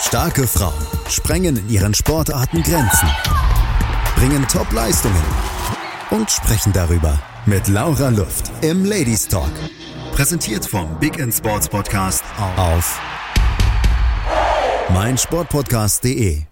[0.00, 3.08] Starke Frauen sprengen in ihren Sportarten Grenzen,
[4.14, 5.22] bringen Top-Leistungen
[6.10, 9.50] und sprechen darüber mit Laura Luft im Ladies Talk.
[10.12, 12.24] Präsentiert vom Big in Sports Podcast
[12.56, 13.00] auf
[14.94, 16.42] meinsportpodcast.de.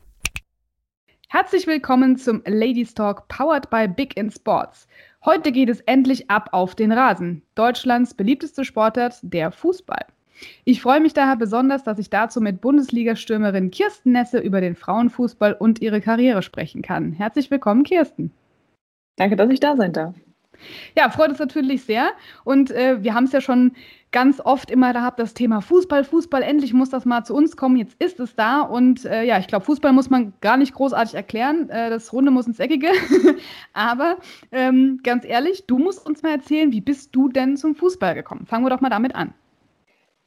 [1.29, 4.89] Herzlich willkommen zum Ladies Talk powered by Big in Sports.
[5.25, 7.43] Heute geht es endlich ab auf den Rasen.
[7.55, 10.05] Deutschlands beliebteste Sportart, der Fußball.
[10.65, 15.55] Ich freue mich daher besonders, dass ich dazu mit Bundesliga-Stürmerin Kirsten Nesse über den Frauenfußball
[15.55, 17.13] und ihre Karriere sprechen kann.
[17.13, 18.33] Herzlich willkommen, Kirsten.
[19.17, 20.15] Danke, dass ich da sein darf.
[20.97, 22.11] Ja, freut uns natürlich sehr.
[22.45, 23.73] Und äh, wir haben es ja schon
[24.13, 27.77] ganz oft immer gehabt, das Thema Fußball, Fußball, endlich muss das mal zu uns kommen.
[27.77, 28.63] Jetzt ist es da.
[28.63, 31.69] Und äh, ja, ich glaube, Fußball muss man gar nicht großartig erklären.
[31.69, 32.89] Äh, das Runde muss ins Eckige.
[33.73, 34.17] Aber
[34.53, 38.47] ähm, ganz ehrlich, du musst uns mal erzählen, wie bist du denn zum Fußball gekommen?
[38.47, 39.35] Fangen wir doch mal damit an.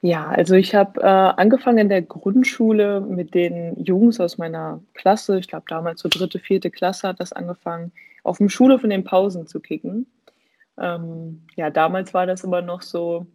[0.01, 5.39] Ja, also ich habe äh, angefangen in der Grundschule mit den Jungs aus meiner Klasse.
[5.39, 7.91] Ich glaube, damals so dritte, vierte Klasse hat das angefangen,
[8.23, 10.07] auf dem Schulhof in den Pausen zu kicken.
[10.77, 13.27] Ähm, ja, damals war das aber noch so,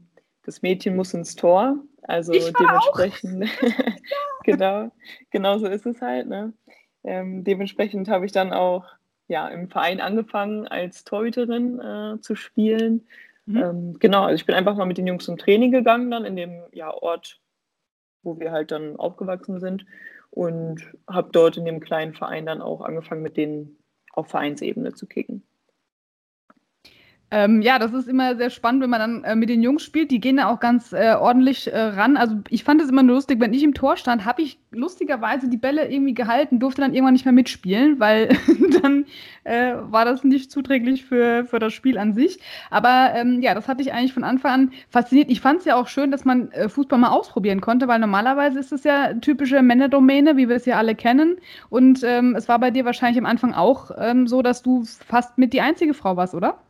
[0.45, 1.77] das Mädchen muss ins Tor.
[2.03, 3.47] Also dementsprechend,
[4.45, 4.91] genau,
[5.31, 6.29] genau so ist es halt.
[6.29, 6.55] Ne?
[7.03, 8.87] Ähm, dementsprechend habe ich dann auch
[9.29, 13.07] ja, im Verein angefangen, als Torhüterin äh, zu spielen
[13.47, 13.57] Mhm.
[13.57, 16.37] Ähm, genau, also ich bin einfach mal mit den Jungs zum Training gegangen, dann in
[16.37, 17.41] dem ja, Ort,
[18.23, 19.85] wo wir halt dann aufgewachsen sind
[20.31, 23.79] und habe dort in dem kleinen Verein dann auch angefangen, mit denen
[24.13, 25.43] auf Vereinsebene zu kicken.
[27.35, 30.13] Ähm, ja, das ist immer sehr spannend, wenn man dann äh, mit den Jungs spielt.
[30.13, 32.17] Die gehen da auch ganz äh, ordentlich äh, ran.
[32.17, 35.49] Also ich fand es immer nur lustig, wenn ich im Tor stand, habe ich lustigerweise
[35.49, 38.29] die Bälle irgendwie gehalten, durfte dann irgendwann nicht mehr mitspielen, weil
[38.83, 39.07] dann
[39.43, 42.39] äh, war das nicht zuträglich für, für das Spiel an sich.
[42.71, 45.29] Aber ähm, ja, das hatte ich eigentlich von Anfang an fasziniert.
[45.29, 48.61] Ich fand es ja auch schön, dass man äh, Fußball mal ausprobieren konnte, weil normalerweise
[48.61, 51.39] ist es ja typische Männerdomäne, wie wir es ja alle kennen.
[51.69, 55.37] Und ähm, es war bei dir wahrscheinlich am Anfang auch ähm, so, dass du fast
[55.37, 56.61] mit die einzige Frau warst, oder?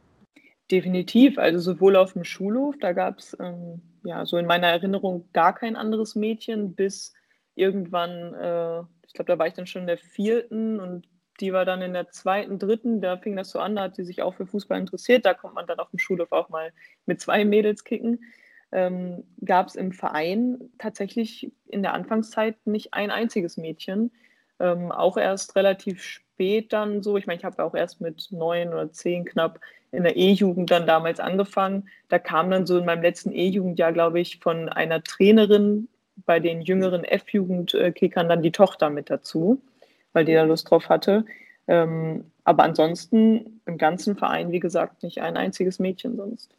[0.71, 5.29] Definitiv, also sowohl auf dem Schulhof, da gab es ähm, ja so in meiner Erinnerung
[5.35, 7.13] gar kein anderes Mädchen, bis
[7.55, 11.07] irgendwann, äh, ich glaube, da war ich dann schon in der vierten und
[11.41, 14.05] die war dann in der zweiten, dritten, da fing das so an, da hat sie
[14.05, 16.73] sich auch für Fußball interessiert, da kommt man dann auf dem Schulhof auch mal
[17.05, 18.25] mit zwei Mädels kicken.
[18.73, 24.13] Ähm, gab es im Verein tatsächlich in der Anfangszeit nicht ein einziges Mädchen.
[24.59, 26.24] Ähm, auch erst relativ spät
[26.69, 27.17] dann so.
[27.17, 29.61] Ich meine, ich habe auch erst mit neun oder zehn knapp
[29.93, 31.89] in der E-Jugend dann damals angefangen.
[32.09, 35.89] Da kam dann so in meinem letzten E-Jugendjahr, glaube ich, von einer Trainerin
[36.27, 39.61] bei den jüngeren F-Jugend-Kickern dann die Tochter mit dazu,
[40.12, 41.25] weil die da Lust drauf hatte.
[41.67, 46.55] Ähm, aber ansonsten im ganzen Verein, wie gesagt, nicht ein einziges Mädchen sonst.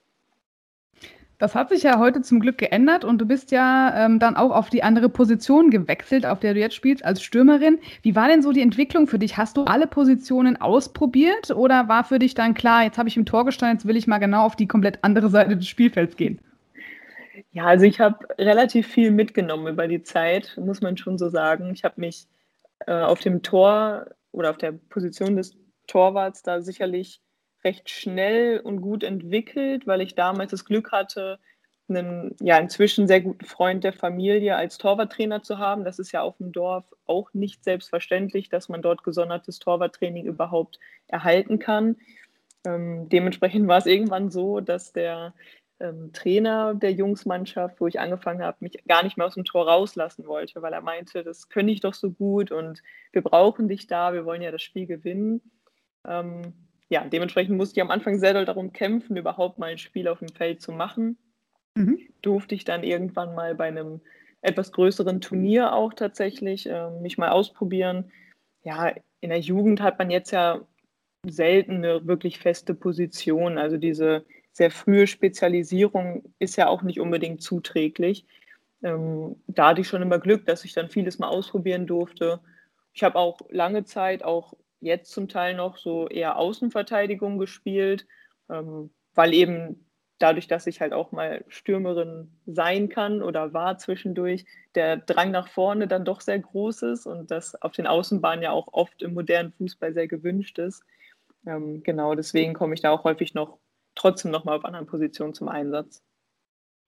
[1.38, 4.52] Das hat sich ja heute zum Glück geändert und du bist ja ähm, dann auch
[4.52, 7.80] auf die andere Position gewechselt, auf der du jetzt spielst als Stürmerin.
[8.04, 9.38] Wie war denn so die Entwicklung für dich?
[9.38, 13.26] Hast du alle Positionen ausprobiert oder war für dich dann klar, jetzt habe ich im
[13.26, 16.40] Tor gestanden, jetzt will ich mal genau auf die komplett andere Seite des Spielfelds gehen?
[17.52, 21.72] Ja, also ich habe relativ viel mitgenommen über die Zeit, muss man schon so sagen.
[21.74, 22.28] Ich habe mich
[22.88, 25.58] äh, auf dem Tor oder auf der Position des
[25.88, 27.22] Torwarts da sicherlich
[27.66, 31.40] recht schnell und gut entwickelt, weil ich damals das Glück hatte,
[31.88, 35.84] einen ja inzwischen sehr guten Freund der Familie als Torwarttrainer zu haben.
[35.84, 40.80] Das ist ja auf dem Dorf auch nicht selbstverständlich, dass man dort gesondertes Torwarttraining überhaupt
[41.08, 41.98] erhalten kann.
[42.66, 45.34] Ähm, dementsprechend war es irgendwann so, dass der
[45.80, 49.68] ähm, Trainer der Jungsmannschaft, wo ich angefangen habe, mich gar nicht mehr aus dem Tor
[49.68, 52.82] rauslassen wollte, weil er meinte, das könnte ich doch so gut und
[53.12, 55.42] wir brauchen dich da, wir wollen ja das Spiel gewinnen.
[56.08, 60.08] Ähm, ja, dementsprechend musste ich am Anfang sehr doll darum kämpfen, überhaupt mal ein Spiel
[60.08, 61.18] auf dem Feld zu machen.
[61.76, 62.00] Mhm.
[62.22, 64.02] Durfte ich dann irgendwann mal bei einem
[64.42, 68.12] etwas größeren Turnier auch tatsächlich äh, mich mal ausprobieren.
[68.64, 70.62] Ja, in der Jugend hat man jetzt ja
[71.28, 73.58] selten eine wirklich feste Position.
[73.58, 78.26] Also diese sehr frühe Spezialisierung ist ja auch nicht unbedingt zuträglich.
[78.84, 82.40] Ähm, da hatte ich schon immer Glück, dass ich dann vieles mal ausprobieren durfte.
[82.94, 84.54] Ich habe auch lange Zeit auch
[84.86, 88.08] jetzt zum Teil noch so eher Außenverteidigung gespielt,
[88.50, 89.86] ähm, weil eben
[90.20, 94.46] dadurch, dass ich halt auch mal Stürmerin sein kann oder war zwischendurch,
[94.76, 98.52] der Drang nach vorne dann doch sehr groß ist und das auf den Außenbahnen ja
[98.52, 100.84] auch oft im modernen Fußball sehr gewünscht ist.
[101.46, 103.58] Ähm, genau, deswegen komme ich da auch häufig noch
[103.96, 106.05] trotzdem noch mal auf anderen Positionen zum Einsatz.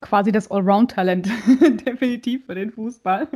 [0.02, 1.28] Quasi das Allround-Talent
[1.86, 3.28] definitiv für den Fußball.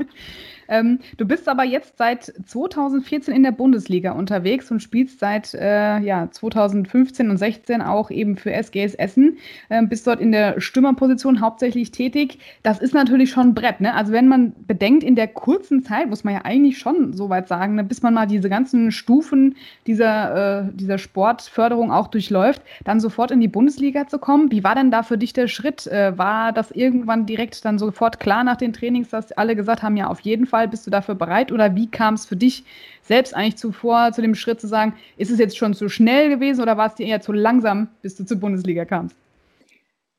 [0.67, 5.99] Ähm, du bist aber jetzt seit 2014 in der Bundesliga unterwegs und spielst seit äh,
[5.99, 9.37] ja, 2015 und 16 auch eben für SGS Essen.
[9.71, 12.37] Ähm, bist dort in der Stürmerposition hauptsächlich tätig.
[12.61, 13.81] Das ist natürlich schon ein Brett.
[13.81, 13.95] Ne?
[13.95, 17.47] Also wenn man bedenkt, in der kurzen Zeit, muss man ja eigentlich schon so weit
[17.47, 19.55] sagen, ne, bis man mal diese ganzen Stufen
[19.87, 24.51] dieser, äh, dieser Sportförderung auch durchläuft, dann sofort in die Bundesliga zu kommen.
[24.51, 25.87] Wie war denn da für dich der Schritt?
[25.87, 29.97] Äh, war das irgendwann direkt dann sofort klar nach den Trainings, dass alle gesagt haben,
[29.97, 31.51] ja, auf jeden Fall Fall bist du dafür bereit?
[31.51, 32.63] Oder wie kam es für dich
[33.01, 36.61] selbst eigentlich zuvor zu dem Schritt zu sagen, ist es jetzt schon zu schnell gewesen
[36.61, 39.15] oder war es dir eher zu langsam, bis du zur Bundesliga kamst?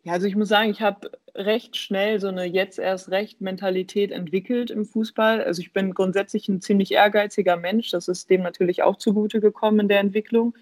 [0.03, 4.11] Ja, also ich muss sagen, ich habe recht schnell so eine jetzt erst recht Mentalität
[4.11, 5.45] entwickelt im Fußball.
[5.45, 7.91] Also ich bin grundsätzlich ein ziemlich ehrgeiziger Mensch.
[7.91, 10.55] Das ist dem natürlich auch zugute gekommen in der Entwicklung.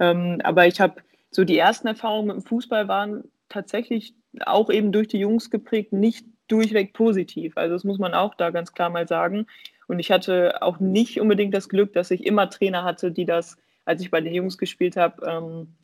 [0.00, 4.14] Ähm, aber ich habe so die ersten Erfahrungen mit dem Fußball waren tatsächlich
[4.44, 7.56] auch eben durch die Jungs geprägt, nicht durchweg positiv.
[7.56, 9.46] Also das muss man auch da ganz klar mal sagen.
[9.86, 13.56] Und ich hatte auch nicht unbedingt das Glück, dass ich immer Trainer hatte, die das,
[13.84, 15.74] als ich bei den Jungs gespielt habe, ähm,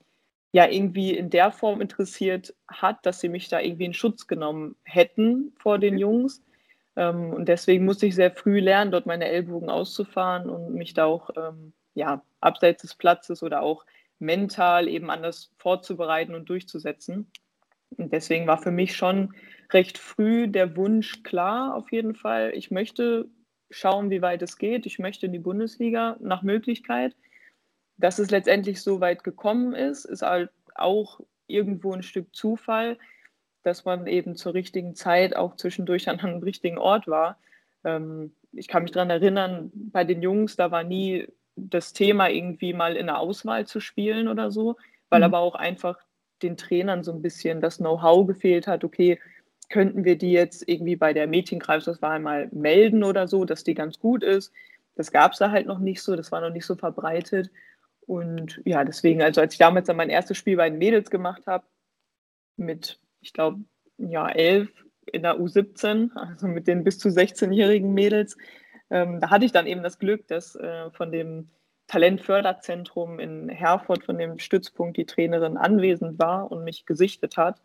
[0.52, 4.76] ja irgendwie in der Form interessiert hat, dass sie mich da irgendwie in Schutz genommen
[4.84, 6.42] hätten vor den Jungs.
[6.96, 11.04] Ähm, und deswegen musste ich sehr früh lernen, dort meine Ellbogen auszufahren und mich da
[11.04, 13.84] auch ähm, ja, abseits des Platzes oder auch
[14.18, 17.30] mental eben anders vorzubereiten und durchzusetzen.
[17.96, 19.34] Und deswegen war für mich schon
[19.72, 22.52] recht früh der Wunsch klar, auf jeden Fall.
[22.54, 23.28] Ich möchte
[23.70, 24.86] schauen, wie weit es geht.
[24.86, 27.14] Ich möchte in die Bundesliga nach Möglichkeit.
[27.96, 32.98] Dass es letztendlich so weit gekommen ist, ist halt auch irgendwo ein Stück Zufall,
[33.62, 37.38] dass man eben zur richtigen Zeit auch zwischendurch an einem richtigen Ort war.
[37.84, 42.74] Ähm, ich kann mich daran erinnern, bei den Jungs, da war nie das Thema, irgendwie
[42.74, 44.76] mal in der Auswahl zu spielen oder so,
[45.08, 45.24] weil mhm.
[45.24, 45.98] aber auch einfach
[46.42, 49.18] den Trainern so ein bisschen das Know-how gefehlt hat, okay,
[49.68, 53.98] könnten wir die jetzt irgendwie bei der Mädchenkreisauswahl mal melden oder so, dass die ganz
[53.98, 54.52] gut ist.
[54.94, 57.50] Das gab es da halt noch nicht so, das war noch nicht so verbreitet.
[58.06, 61.46] Und ja, deswegen, also als ich damals dann mein erstes Spiel bei den Mädels gemacht
[61.46, 61.66] habe,
[62.56, 63.64] mit, ich glaube,
[63.98, 64.70] ja, elf
[65.12, 68.36] in der U17, also mit den bis zu 16-jährigen Mädels,
[68.90, 71.50] ähm, da hatte ich dann eben das Glück, dass äh, von dem
[71.86, 77.60] Talentförderzentrum in Herford, von dem Stützpunkt, die Trainerin anwesend war und mich gesichtet hat.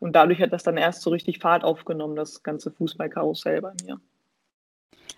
[0.00, 4.00] Und dadurch hat das dann erst so richtig Fahrt aufgenommen, das ganze Fußballkarussell bei mir.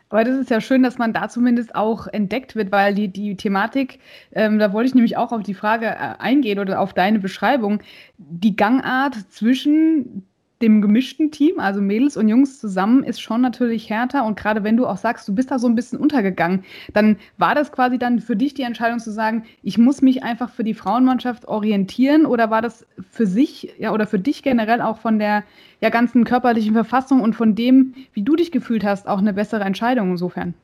[0.08, 3.36] Aber das ist ja schön, dass man da zumindest auch entdeckt wird, weil die, die
[3.36, 4.00] Thematik,
[4.32, 7.80] ähm, da wollte ich nämlich auch auf die Frage äh, eingehen oder auf deine Beschreibung,
[8.18, 10.26] die Gangart zwischen
[10.62, 14.24] dem gemischten Team, also Mädels und Jungs zusammen, ist schon natürlich härter.
[14.24, 17.54] Und gerade wenn du auch sagst, du bist da so ein bisschen untergegangen, dann war
[17.54, 20.74] das quasi dann für dich die Entscheidung zu sagen, ich muss mich einfach für die
[20.74, 25.44] Frauenmannschaft orientieren oder war das für sich ja oder für dich generell auch von der
[25.80, 29.64] ja, ganzen körperlichen Verfassung und von dem, wie du dich gefühlt hast, auch eine bessere
[29.64, 30.54] Entscheidung insofern?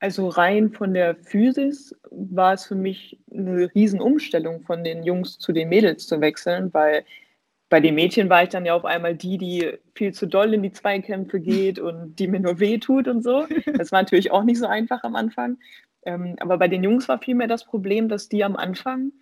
[0.00, 5.52] Also rein von der Physis war es für mich eine Riesenumstellung, von den Jungs zu
[5.52, 7.04] den Mädels zu wechseln, weil
[7.72, 10.62] bei den Mädchen war ich dann ja auf einmal die, die viel zu doll in
[10.62, 13.46] die Zweikämpfe geht und die mir nur wehtut und so.
[13.78, 15.56] Das war natürlich auch nicht so einfach am Anfang.
[16.04, 19.12] Ähm, aber bei den Jungs war vielmehr das Problem, dass die am Anfang,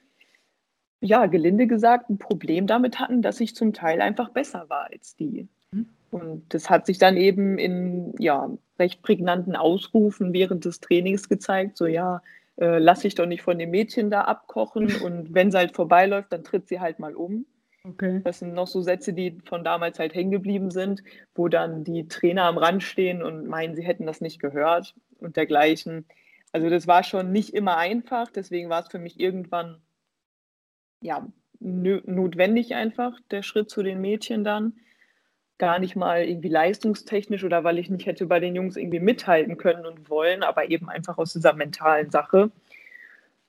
[1.00, 5.14] ja, gelinde gesagt, ein Problem damit hatten, dass ich zum Teil einfach besser war als
[5.14, 5.47] die.
[5.70, 5.87] Mhm.
[6.11, 8.50] Und das hat sich dann eben in ja,
[8.81, 12.20] recht prägnanten Ausrufen während des Trainings gezeigt, so ja,
[12.56, 16.32] äh, lass ich doch nicht von dem Mädchen da abkochen und wenn sie halt vorbeiläuft,
[16.32, 17.47] dann tritt sie halt mal um.
[17.82, 18.20] Okay.
[18.24, 21.02] Das sind noch so Sätze, die von damals halt hängen geblieben sind,
[21.34, 25.37] wo dann die Trainer am Rand stehen und meinen, sie hätten das nicht gehört und
[25.37, 26.04] dergleichen.
[26.52, 29.80] Also das war schon nicht immer einfach, deswegen war es für mich irgendwann
[31.00, 31.26] ja
[31.60, 34.75] notwendig einfach der Schritt zu den Mädchen dann.
[35.58, 39.56] Gar nicht mal irgendwie leistungstechnisch oder weil ich nicht hätte bei den Jungs irgendwie mithalten
[39.56, 42.50] können und wollen, aber eben einfach aus dieser mentalen Sache,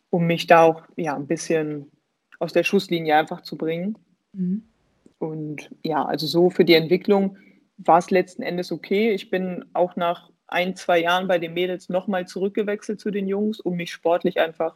[0.10, 1.92] um mich da auch ja ein bisschen
[2.40, 3.98] aus der Schusslinie einfach zu bringen.
[4.34, 4.64] Mhm.
[5.20, 7.38] Und ja, also so für die Entwicklung
[7.78, 9.12] war es letzten Endes okay.
[9.12, 13.60] Ich bin auch nach ein, zwei Jahren bei den Mädels nochmal zurückgewechselt zu den Jungs,
[13.60, 14.76] um mich sportlich einfach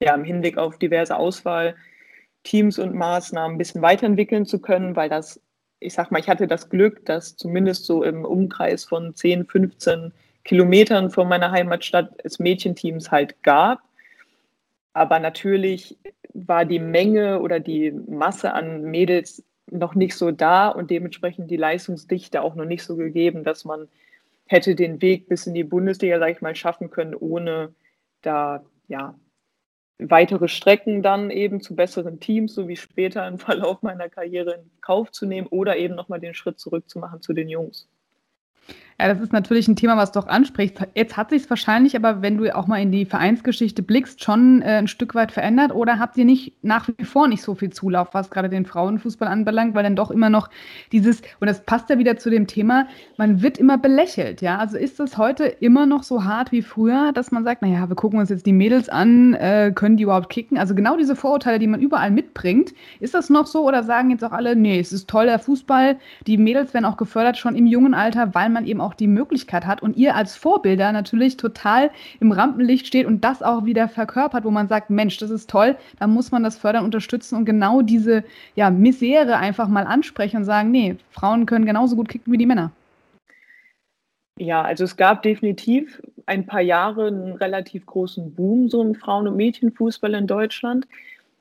[0.00, 5.40] ja, im Hinblick auf diverse Auswahlteams und Maßnahmen ein bisschen weiterentwickeln zu können, weil das,
[5.80, 10.12] ich sag mal, ich hatte das Glück, dass zumindest so im Umkreis von 10, 15
[10.44, 13.82] Kilometern von meiner Heimatstadt es Mädchenteams halt gab.
[14.92, 15.98] Aber natürlich
[16.46, 21.56] war die Menge oder die Masse an Mädels noch nicht so da und dementsprechend die
[21.56, 23.88] Leistungsdichte auch noch nicht so gegeben, dass man
[24.46, 27.74] hätte den Weg bis in die Bundesliga, sage ich mal, schaffen können, ohne
[28.22, 29.14] da ja
[29.98, 34.70] weitere Strecken dann eben zu besseren Teams, so wie später im Verlauf meiner Karriere in
[34.80, 37.88] Kauf zu nehmen oder eben nochmal den Schritt zurück zu machen zu den Jungs.
[39.00, 40.78] Ja, das ist natürlich ein Thema, was du auch ansprichst.
[40.96, 44.60] Jetzt hat sich es wahrscheinlich aber, wenn du auch mal in die Vereinsgeschichte blickst, schon
[44.60, 45.72] äh, ein Stück weit verändert.
[45.72, 49.28] Oder habt ihr nicht nach wie vor nicht so viel Zulauf, was gerade den Frauenfußball
[49.28, 50.50] anbelangt, weil dann doch immer noch
[50.90, 54.58] dieses, und das passt ja wieder zu dem Thema, man wird immer belächelt, ja?
[54.58, 57.94] Also ist es heute immer noch so hart wie früher, dass man sagt, naja, wir
[57.94, 60.58] gucken uns jetzt die Mädels an, äh, können die überhaupt kicken?
[60.58, 64.24] Also genau diese Vorurteile, die man überall mitbringt, ist das noch so oder sagen jetzt
[64.24, 67.68] auch alle, nee, es ist toll, der Fußball, die Mädels werden auch gefördert schon im
[67.68, 71.36] jungen Alter, weil man eben auch auch die Möglichkeit hat und ihr als Vorbilder natürlich
[71.36, 71.90] total
[72.20, 75.76] im Rampenlicht steht und das auch wieder verkörpert, wo man sagt, Mensch, das ist toll,
[75.98, 80.44] da muss man das fördern, unterstützen und genau diese ja, Misere einfach mal ansprechen und
[80.44, 82.72] sagen, nee, Frauen können genauso gut kicken wie die Männer.
[84.38, 89.28] Ja, also es gab definitiv ein paar Jahre einen relativ großen Boom so im Frauen-
[89.28, 90.86] und Mädchenfußball in Deutschland.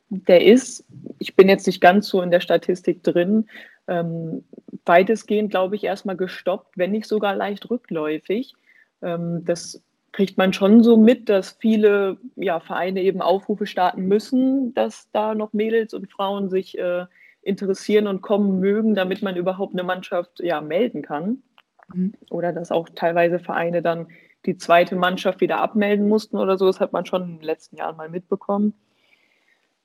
[0.10, 0.84] Der ist,
[1.20, 3.48] ich bin jetzt nicht ganz so in der Statistik drin,
[3.88, 4.44] ähm,
[4.86, 8.56] weitestgehend, glaube ich, erstmal gestoppt, wenn nicht sogar leicht rückläufig.
[9.02, 14.74] Ähm, das kriegt man schon so mit, dass viele ja, Vereine eben Aufrufe starten müssen,
[14.74, 17.06] dass da noch Mädels und Frauen sich äh,
[17.42, 21.44] interessieren und kommen mögen, damit man überhaupt eine Mannschaft ja, melden kann.
[21.94, 22.14] Mhm.
[22.30, 24.08] Oder dass auch teilweise Vereine dann
[24.46, 26.66] die zweite Mannschaft wieder abmelden mussten oder so.
[26.66, 28.74] Das hat man schon in den letzten Jahren mal mitbekommen.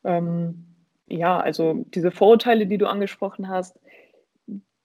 [0.04, 0.64] Ähm,
[1.08, 3.78] ja, also diese Vorurteile, die du angesprochen hast,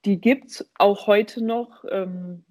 [0.07, 2.45] die gibt es auch heute noch ähm,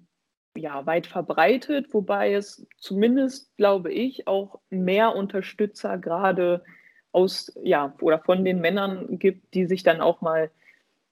[0.55, 6.63] ja, weit verbreitet, wobei es zumindest, glaube ich, auch mehr Unterstützer gerade
[7.11, 10.51] aus, ja, oder von den Männern gibt, die sich dann auch mal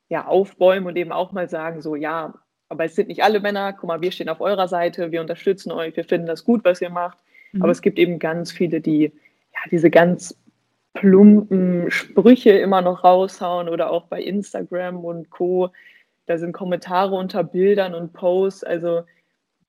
[0.07, 2.35] ja, aufbäumen und eben auch mal sagen, so, ja,
[2.69, 5.71] aber es sind nicht alle Männer, guck mal, wir stehen auf eurer Seite, wir unterstützen
[5.71, 7.17] euch, wir finden das gut, was ihr macht.
[7.53, 7.63] Mhm.
[7.63, 10.37] Aber es gibt eben ganz viele, die ja, diese ganz
[10.93, 15.71] plumpen Sprüche immer noch raushauen oder auch bei Instagram und Co.
[16.25, 19.03] Da sind Kommentare unter Bildern und Posts, also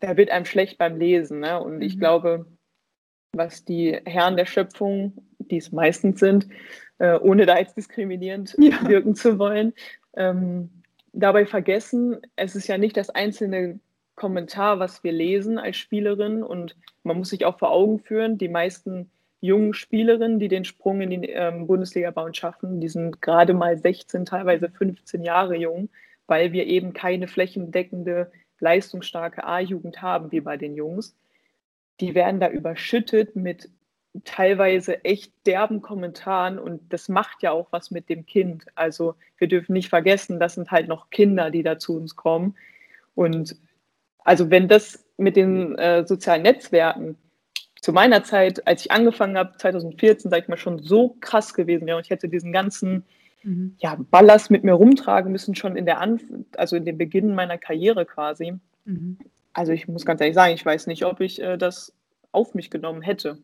[0.00, 1.40] da wird einem schlecht beim Lesen.
[1.40, 1.60] Ne?
[1.60, 1.82] Und mhm.
[1.82, 2.46] ich glaube,
[3.32, 6.48] was die Herren der Schöpfung, die es meistens sind,
[6.98, 8.86] äh, ohne da jetzt diskriminierend ja.
[8.88, 9.74] wirken zu wollen,
[10.16, 10.70] ähm,
[11.12, 13.80] dabei vergessen, es ist ja nicht das einzelne
[14.14, 18.48] Kommentar, was wir lesen als Spielerin und man muss sich auch vor Augen führen, die
[18.48, 19.10] meisten
[19.40, 23.76] jungen Spielerinnen, die den Sprung in die ähm, Bundesliga bauen schaffen, die sind gerade mal
[23.76, 25.90] 16, teilweise 15 Jahre jung
[26.26, 31.16] weil wir eben keine flächendeckende, leistungsstarke A-Jugend haben wie bei den Jungs.
[32.00, 33.70] Die werden da überschüttet mit
[34.24, 38.66] teilweise echt derben Kommentaren und das macht ja auch was mit dem Kind.
[38.74, 42.56] Also wir dürfen nicht vergessen, das sind halt noch Kinder, die da zu uns kommen.
[43.14, 43.56] Und
[44.18, 47.16] also wenn das mit den äh, sozialen Netzwerken
[47.80, 51.86] zu meiner Zeit, als ich angefangen habe, 2014, sage ich mal, schon so krass gewesen
[51.86, 53.04] wäre und ich hätte diesen ganzen
[53.46, 53.74] mhm.
[53.78, 56.22] ja, Ballast mit mir rumtragen müssen, schon in der Anf
[56.56, 58.54] also in dem Beginn meiner Karriere quasi.
[58.84, 59.18] Mhm.
[59.52, 61.94] Also ich muss ganz ehrlich sagen, ich weiß nicht, ob ich äh, das
[62.32, 63.38] auf mich genommen hätte.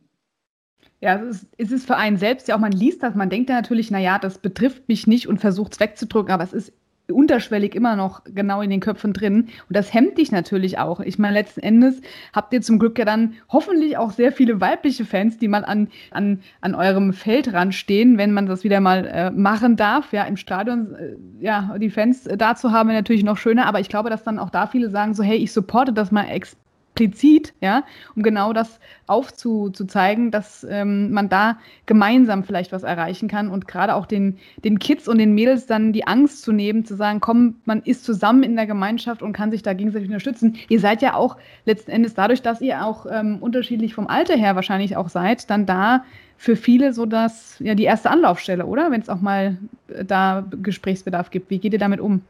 [1.01, 3.49] Ja, es ist, es ist für einen selbst ja auch, man liest das, man denkt
[3.49, 6.73] ja natürlich, naja, das betrifft mich nicht und versucht es wegzudrücken, aber es ist
[7.11, 9.49] unterschwellig immer noch genau in den Köpfen drin.
[9.69, 11.01] Und das hemmt dich natürlich auch.
[11.01, 12.01] Ich meine, letzten Endes
[12.33, 15.89] habt ihr zum Glück ja dann hoffentlich auch sehr viele weibliche Fans, die mal an,
[16.11, 20.13] an, an eurem Feldrand stehen, wenn man das wieder mal äh, machen darf.
[20.13, 23.67] Ja, im Stadion, äh, ja, die Fans da zu haben, natürlich noch schöner.
[23.67, 26.25] Aber ich glaube, dass dann auch da viele sagen so, hey, ich supporte das mal
[26.25, 26.57] ex
[26.93, 27.85] explizit, ja,
[28.15, 33.95] um genau das aufzuzeigen, dass ähm, man da gemeinsam vielleicht was erreichen kann und gerade
[33.95, 37.57] auch den, den Kids und den Mädels dann die Angst zu nehmen, zu sagen, komm,
[37.65, 40.57] man ist zusammen in der Gemeinschaft und kann sich da gegenseitig unterstützen.
[40.69, 44.55] Ihr seid ja auch letzten Endes dadurch, dass ihr auch ähm, unterschiedlich vom Alter her
[44.55, 46.05] wahrscheinlich auch seid, dann da
[46.37, 48.91] für viele so dass ja die erste Anlaufstelle, oder?
[48.91, 49.59] Wenn es auch mal
[49.89, 51.51] äh, da Gesprächsbedarf gibt.
[51.51, 52.23] Wie geht ihr damit um?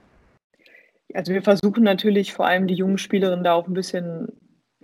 [1.14, 4.28] Also wir versuchen natürlich vor allem die jungen Spielerinnen da auch ein bisschen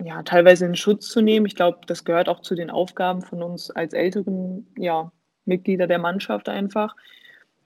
[0.03, 1.45] ja, teilweise in Schutz zu nehmen.
[1.45, 5.11] Ich glaube, das gehört auch zu den Aufgaben von uns als älteren ja,
[5.45, 6.95] Mitglieder der Mannschaft einfach.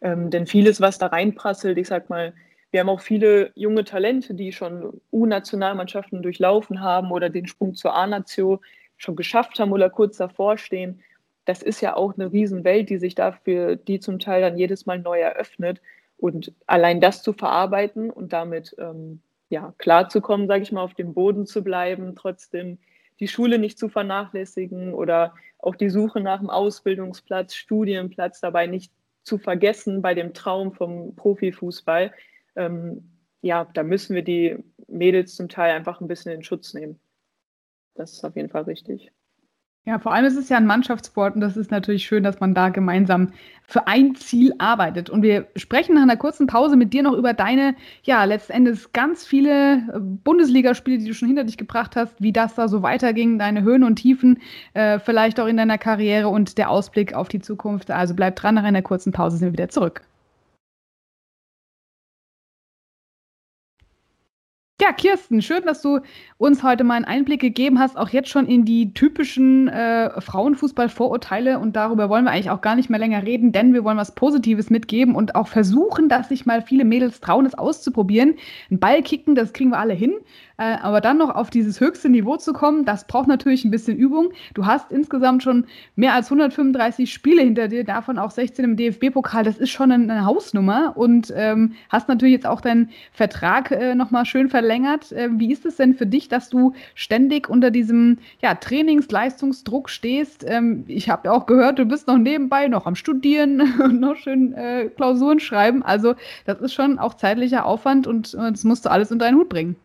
[0.02, 2.34] Ähm, denn vieles, was da reinprasselt, ich sag mal,
[2.72, 7.96] wir haben auch viele junge Talente, die schon U-Nationalmannschaften durchlaufen haben oder den Sprung zur
[7.96, 8.60] A-Nation
[8.98, 11.02] schon geschafft haben oder kurz davor stehen.
[11.46, 14.98] Das ist ja auch eine Riesenwelt, die sich dafür, die zum Teil dann jedes Mal
[14.98, 15.82] neu eröffnet.
[16.18, 19.22] Und allein das zu verarbeiten und damit ähm,
[19.54, 22.80] ja, klarzukommen, sage ich mal, auf dem Boden zu bleiben, trotzdem
[23.20, 28.92] die Schule nicht zu vernachlässigen oder auch die Suche nach einem Ausbildungsplatz, Studienplatz dabei nicht
[29.22, 32.12] zu vergessen bei dem Traum vom Profifußball.
[32.56, 34.58] Ähm, ja, da müssen wir die
[34.88, 37.00] Mädels zum Teil einfach ein bisschen in Schutz nehmen.
[37.94, 39.12] Das ist auf jeden Fall richtig.
[39.86, 42.54] Ja, vor allem ist es ja ein Mannschaftssport und das ist natürlich schön, dass man
[42.54, 43.34] da gemeinsam
[43.68, 45.10] für ein Ziel arbeitet.
[45.10, 49.26] Und wir sprechen nach einer kurzen Pause mit dir noch über deine, ja, letztendlich ganz
[49.26, 53.38] viele äh, Bundesligaspiele, die du schon hinter dich gebracht hast, wie das da so weiterging,
[53.40, 54.40] deine Höhen und Tiefen,
[54.74, 57.92] äh, vielleicht auch in deiner Karriere und der Ausblick auf die Zukunft.
[57.92, 60.02] Also bleib dran, nach einer kurzen Pause sind wir wieder zurück.
[64.82, 66.00] Ja, Kirsten, schön, dass du
[66.38, 71.60] uns heute mal einen Einblick gegeben hast, auch jetzt schon in die typischen äh, Frauenfußball-Vorurteile.
[71.60, 74.16] Und darüber wollen wir eigentlich auch gar nicht mehr länger reden, denn wir wollen was
[74.16, 78.34] Positives mitgeben und auch versuchen, dass sich mal viele Mädels trauen, es auszuprobieren.
[78.72, 80.16] Ein Ball kicken, das kriegen wir alle hin.
[80.58, 83.98] Äh, aber dann noch auf dieses höchste Niveau zu kommen, das braucht natürlich ein bisschen
[83.98, 84.32] Übung.
[84.54, 89.44] Du hast insgesamt schon mehr als 135 Spiele hinter dir, davon auch 16 im DFB-Pokal.
[89.44, 94.26] Das ist schon eine, Hausnummer und ähm, hast natürlich jetzt auch deinen Vertrag äh, nochmal
[94.26, 95.12] schön verlängert.
[95.12, 100.46] Äh, wie ist es denn für dich, dass du ständig unter diesem ja, Trainingsleistungsdruck stehst?
[100.48, 104.16] Ähm, ich habe ja auch gehört, du bist noch nebenbei noch am Studieren und noch
[104.18, 105.84] schön äh, Klausuren schreiben.
[105.84, 106.14] Also
[106.46, 109.76] das ist schon auch zeitlicher Aufwand und das musst du alles unter einen Hut bringen.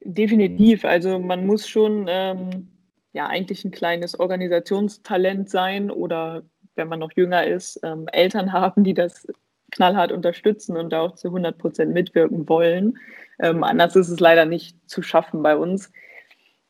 [0.00, 0.84] Definitiv.
[0.84, 2.68] Also man muss schon ähm,
[3.12, 6.42] ja eigentlich ein kleines Organisationstalent sein oder
[6.74, 9.26] wenn man noch jünger ist, ähm, Eltern haben, die das
[9.72, 12.98] knallhart unterstützen und auch zu 100 Prozent mitwirken wollen.
[13.40, 15.90] Ähm, anders ist es leider nicht zu schaffen bei uns.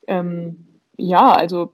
[0.07, 1.73] Ähm, ja, also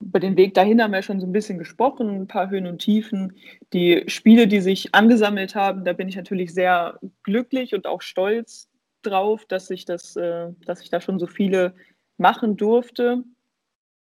[0.00, 2.78] über den Weg dahin haben wir schon so ein bisschen gesprochen, ein paar Höhen und
[2.78, 3.36] Tiefen.
[3.72, 8.68] Die Spiele, die sich angesammelt haben, da bin ich natürlich sehr glücklich und auch stolz
[9.02, 11.74] drauf, dass ich das, äh, dass ich da schon so viele
[12.18, 13.24] machen durfte.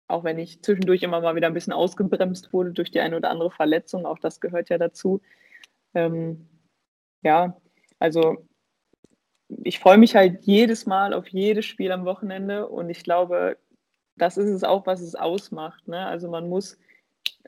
[0.09, 3.31] Auch wenn ich zwischendurch immer mal wieder ein bisschen ausgebremst wurde durch die eine oder
[3.31, 5.21] andere Verletzung, auch das gehört ja dazu.
[5.95, 6.49] Ähm,
[7.23, 7.57] ja,
[7.99, 8.47] also
[9.65, 13.59] ich freue mich halt jedes Mal auf jedes Spiel am Wochenende und ich glaube,
[14.17, 15.89] das ist es auch, was es ausmacht.
[15.89, 16.05] Ne?
[16.07, 16.79] Also man muss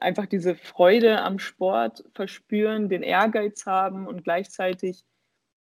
[0.01, 5.05] einfach diese Freude am Sport verspüren, den Ehrgeiz haben und gleichzeitig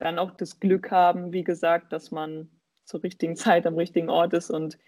[0.01, 2.51] dann auch das Glück haben, wie gesagt, dass man
[2.85, 4.79] zur richtigen Zeit am richtigen Ort ist und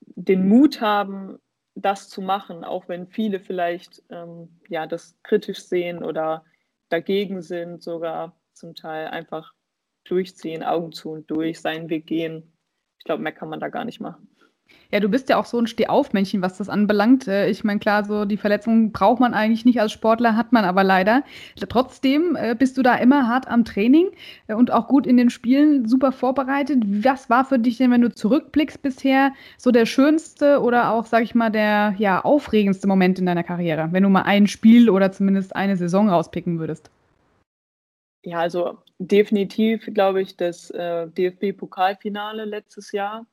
[0.00, 1.38] den Mut haben,
[1.74, 6.44] das zu machen, auch wenn viele vielleicht ähm, ja, das kritisch sehen oder
[6.88, 9.54] dagegen sind, sogar zum Teil einfach
[10.04, 12.52] durchziehen, Augen zu und durch, seinen Weg gehen.
[12.98, 14.28] Ich glaube, mehr kann man da gar nicht machen.
[14.90, 17.28] Ja, du bist ja auch so ein Stehaufmännchen, was das anbelangt.
[17.28, 20.64] Äh, ich meine, klar, so die Verletzungen braucht man eigentlich nicht als Sportler, hat man
[20.64, 21.24] aber leider.
[21.68, 24.08] Trotzdem äh, bist du da immer hart am Training
[24.46, 26.82] äh, und auch gut in den Spielen, super vorbereitet.
[26.86, 31.22] Was war für dich denn, wenn du zurückblickst bisher, so der schönste oder auch, sag
[31.22, 35.12] ich mal, der ja, aufregendste Moment in deiner Karriere, wenn du mal ein Spiel oder
[35.12, 36.90] zumindest eine Saison rauspicken würdest?
[38.24, 43.26] Ja, also definitiv, glaube ich, das äh, DFB-Pokalfinale letztes Jahr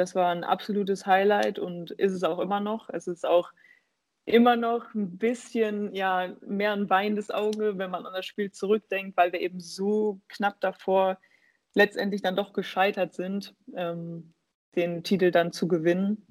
[0.00, 2.88] das war ein absolutes Highlight und ist es auch immer noch.
[2.88, 3.52] Es ist auch
[4.24, 9.16] immer noch ein bisschen ja, mehr ein weinendes Auge, wenn man an das Spiel zurückdenkt,
[9.16, 11.18] weil wir eben so knapp davor
[11.74, 14.32] letztendlich dann doch gescheitert sind, ähm,
[14.74, 16.26] den Titel dann zu gewinnen.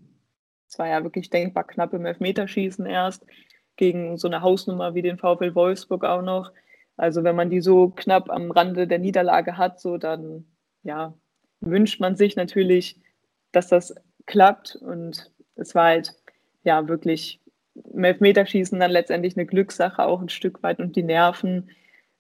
[0.68, 3.26] Es war ja wirklich denkbar knapp im Elfmeterschießen erst,
[3.76, 6.52] gegen so eine Hausnummer wie den VfL Wolfsburg auch noch.
[6.98, 10.46] Also wenn man die so knapp am Rande der Niederlage hat, so dann
[10.84, 11.14] ja,
[11.62, 13.00] wünscht man sich natürlich,
[13.52, 13.94] dass das
[14.26, 14.76] klappt.
[14.76, 16.14] Und es war halt
[16.64, 17.40] ja wirklich
[17.94, 21.70] im Elfmeterschießen dann letztendlich eine Glückssache auch ein Stück weit und die Nerven.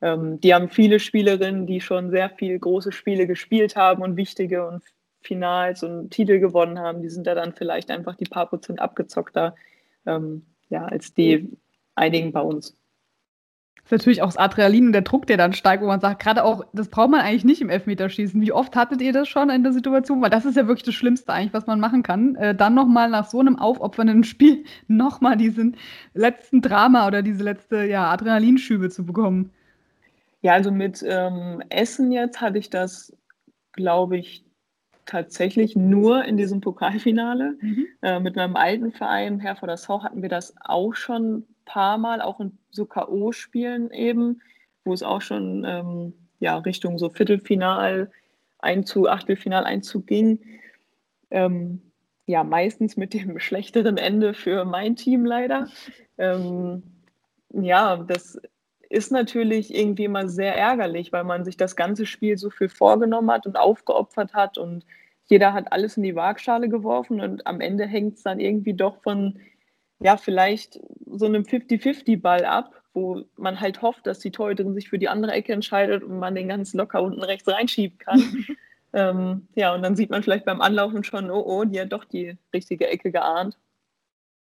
[0.01, 4.67] Ähm, die haben viele Spielerinnen, die schon sehr viele große Spiele gespielt haben und wichtige
[4.67, 4.83] und
[5.21, 7.01] Finals und Titel gewonnen haben.
[7.01, 9.55] Die sind da dann vielleicht einfach die paar Prozent abgezockter
[10.05, 11.49] ähm, ja, als die
[11.95, 12.78] einigen bei uns
[13.89, 16.43] ist natürlich auch das Adrenalin und der Druck, der dann steigt, wo man sagt, gerade
[16.43, 18.39] auch, das braucht man eigentlich nicht im Elfmeterschießen.
[18.39, 20.21] Wie oft hattet ihr das schon in der Situation?
[20.21, 22.35] Weil das ist ja wirklich das Schlimmste eigentlich, was man machen kann.
[22.35, 25.75] Äh, dann nochmal nach so einem aufopfernden Spiel nochmal diesen
[26.13, 29.49] letzten Drama oder diese letzte ja, Adrenalinschübe zu bekommen.
[30.41, 33.11] Ja, also mit ähm, Essen jetzt hatte ich das,
[33.73, 34.45] glaube ich,
[35.07, 37.57] tatsächlich nur in diesem Pokalfinale.
[37.59, 37.87] Mhm.
[38.03, 41.99] Äh, mit meinem alten Verein, Herr vor der Sau, hatten wir das auch schon paar
[41.99, 44.41] Mal, auch in so K.O.-Spielen eben,
[44.83, 48.11] wo es auch schon ähm, ja, Richtung so Viertelfinal,
[48.57, 50.39] Einzug, Achtelfinal, Einzug ging.
[51.29, 51.81] Ähm,
[52.25, 55.67] ja, meistens mit dem schlechteren Ende für mein Team leider.
[56.17, 56.83] Ähm,
[57.51, 58.41] ja, das
[58.89, 63.29] ist natürlich irgendwie immer sehr ärgerlich, weil man sich das ganze Spiel so viel vorgenommen
[63.29, 64.85] hat und aufgeopfert hat und
[65.25, 68.97] jeder hat alles in die Waagschale geworfen und am Ende hängt es dann irgendwie doch
[69.03, 69.39] von
[69.99, 74.99] ja, vielleicht so einem 50-50-Ball ab, wo man halt hofft, dass die Torhüterin sich für
[74.99, 78.21] die andere Ecke entscheidet und man den ganz locker unten rechts reinschieben kann.
[78.93, 82.05] ähm, ja, und dann sieht man vielleicht beim Anlaufen schon, oh, oh, die hat doch
[82.05, 83.57] die richtige Ecke geahnt.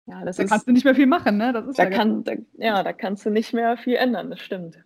[0.06, 1.52] Ja, das da ist, kannst du nicht mehr viel machen, ne?
[1.52, 4.78] Das ist da, kann, da, ja, da kannst du nicht mehr viel ändern, das stimmt.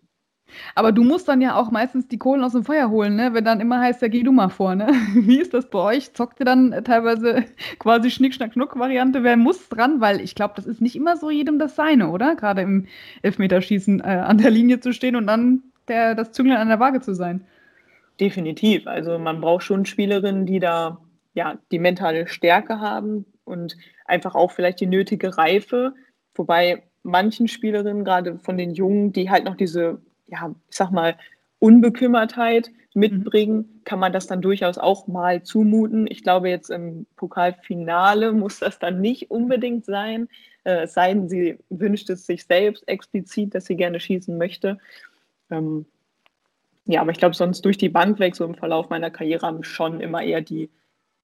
[0.74, 3.34] Aber du musst dann ja auch meistens die Kohlen aus dem Feuer holen, ne?
[3.34, 4.74] wenn dann immer heißt, ja, geh du mal vor.
[4.74, 4.86] Ne?
[5.14, 6.12] Wie ist das bei euch?
[6.14, 7.44] Zockt ihr dann teilweise
[7.78, 9.22] quasi Schnick-Schnack-Schnuck-Variante?
[9.22, 10.00] Wer muss dran?
[10.00, 12.36] Weil ich glaube, das ist nicht immer so jedem das Seine, oder?
[12.36, 12.86] Gerade im
[13.22, 17.00] Elfmeterschießen äh, an der Linie zu stehen und dann der, das Züngeln an der Waage
[17.00, 17.46] zu sein.
[18.20, 18.86] Definitiv.
[18.86, 20.98] Also man braucht schon Spielerinnen, die da
[21.34, 23.76] ja die mentale Stärke haben und
[24.06, 25.94] einfach auch vielleicht die nötige Reife.
[26.34, 30.00] Wobei manchen Spielerinnen, gerade von den Jungen, die halt noch diese
[30.34, 31.16] ja, ich sag mal,
[31.58, 36.06] Unbekümmertheit mitbringen, kann man das dann durchaus auch mal zumuten.
[36.08, 40.28] Ich glaube, jetzt im Pokalfinale muss das dann nicht unbedingt sein,
[40.64, 44.78] äh, es sei denn, sie wünscht es sich selbst explizit, dass sie gerne schießen möchte.
[45.50, 45.86] Ähm,
[46.86, 49.64] ja, aber ich glaube, sonst durch die Bank weg, so im Verlauf meiner Karriere, haben
[49.64, 50.70] schon immer eher die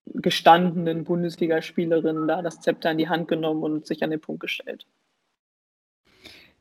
[0.06, 4.86] gestandenen Bundesligaspielerinnen da das Zepter in die Hand genommen und sich an den Punkt gestellt.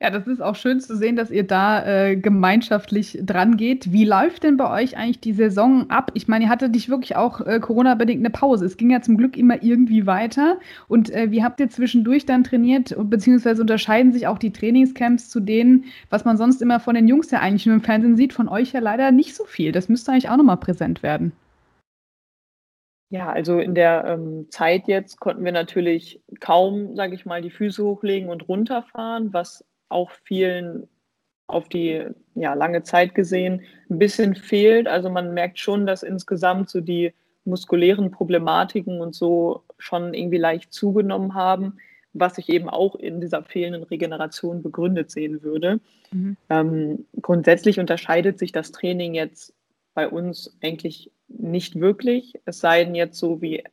[0.01, 3.91] Ja, das ist auch schön zu sehen, dass ihr da äh, gemeinschaftlich dran geht.
[3.91, 6.12] Wie läuft denn bei euch eigentlich die Saison ab?
[6.13, 8.65] Ich meine, ihr hattet dich wirklich auch äh, Corona-bedingt eine Pause.
[8.65, 10.57] Es ging ja zum Glück immer irgendwie weiter.
[10.88, 12.95] Und äh, wie habt ihr zwischendurch dann trainiert?
[12.97, 17.29] Beziehungsweise unterscheiden sich auch die Trainingscamps zu denen, was man sonst immer von den Jungs
[17.31, 19.73] ja eigentlich nur im Fernsehen sieht, von euch ja leider nicht so viel.
[19.73, 21.33] Das müsste eigentlich auch nochmal präsent werden.
[23.12, 27.49] Ja, also in der ähm, Zeit jetzt konnten wir natürlich kaum, sage ich mal, die
[27.49, 30.88] Füße hochlegen und runterfahren, was auch vielen
[31.47, 34.88] auf die ja, lange Zeit gesehen ein bisschen fehlt.
[34.88, 40.71] Also man merkt schon, dass insgesamt so die muskulären Problematiken und so schon irgendwie leicht
[40.71, 41.78] zugenommen haben,
[42.13, 45.80] was ich eben auch in dieser fehlenden Regeneration begründet sehen würde.
[46.12, 46.38] Mhm.
[46.49, 49.54] Ähm, grundsätzlich unterscheidet sich das Training jetzt
[49.93, 53.63] bei uns eigentlich nicht wirklich, es sei denn jetzt so wie,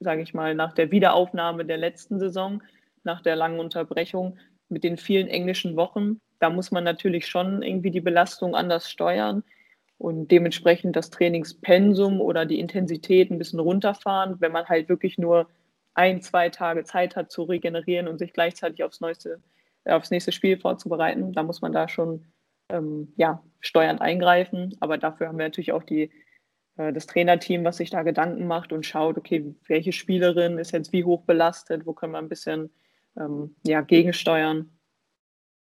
[0.00, 2.62] sage ich mal, nach der Wiederaufnahme der letzten Saison,
[3.04, 4.38] nach der langen Unterbrechung,
[4.74, 9.42] mit den vielen englischen Wochen, da muss man natürlich schon irgendwie die Belastung anders steuern
[9.96, 15.48] und dementsprechend das Trainingspensum oder die Intensität ein bisschen runterfahren, wenn man halt wirklich nur
[15.94, 19.40] ein, zwei Tage Zeit hat zu regenerieren und sich gleichzeitig aufs, neueste,
[19.86, 21.32] aufs nächste Spiel vorzubereiten.
[21.32, 22.26] Da muss man da schon
[22.68, 24.76] ähm, ja, steuernd eingreifen.
[24.80, 26.10] Aber dafür haben wir natürlich auch die,
[26.76, 30.92] äh, das Trainerteam, was sich da Gedanken macht und schaut, okay, welche Spielerin ist jetzt
[30.92, 32.70] wie hoch belastet, wo können wir ein bisschen
[33.18, 34.70] ähm, ja, gegensteuern.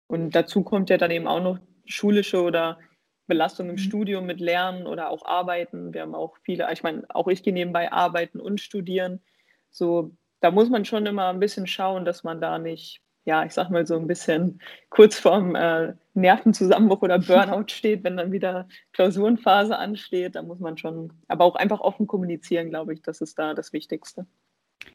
[0.07, 2.79] Und dazu kommt ja dann eben auch noch schulische oder
[3.27, 3.79] Belastung im mhm.
[3.79, 5.93] Studium mit Lernen oder auch Arbeiten.
[5.93, 9.21] Wir haben auch viele, ich meine, auch ich gehe nebenbei arbeiten und studieren.
[9.69, 10.11] So,
[10.41, 13.69] da muss man schon immer ein bisschen schauen, dass man da nicht, ja, ich sag
[13.69, 19.77] mal so ein bisschen kurz vorm äh, Nervenzusammenbruch oder Burnout steht, wenn dann wieder Klausurenphase
[19.77, 20.35] ansteht.
[20.35, 23.71] Da muss man schon, aber auch einfach offen kommunizieren, glaube ich, das ist da das
[23.71, 24.27] Wichtigste.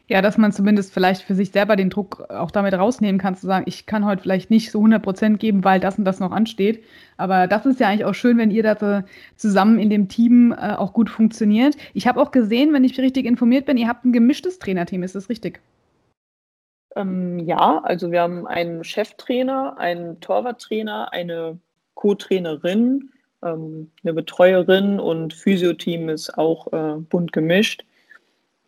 [0.09, 3.47] Ja, dass man zumindest vielleicht für sich selber den Druck auch damit rausnehmen kann, zu
[3.47, 6.33] sagen, ich kann heute vielleicht nicht so 100 Prozent geben, weil das und das noch
[6.33, 6.83] ansteht.
[7.19, 9.05] Aber das ist ja eigentlich auch schön, wenn ihr da
[9.37, 11.77] zusammen in dem Team äh, auch gut funktioniert.
[11.93, 15.03] Ich habe auch gesehen, wenn ich richtig informiert bin, ihr habt ein gemischtes Trainerteam.
[15.03, 15.61] Ist das richtig?
[16.97, 21.59] Ähm, ja, also wir haben einen Cheftrainer, einen Torwarttrainer, eine
[21.95, 23.11] Co-Trainerin,
[23.43, 27.85] ähm, eine Betreuerin und Physioteam ist auch äh, bunt gemischt.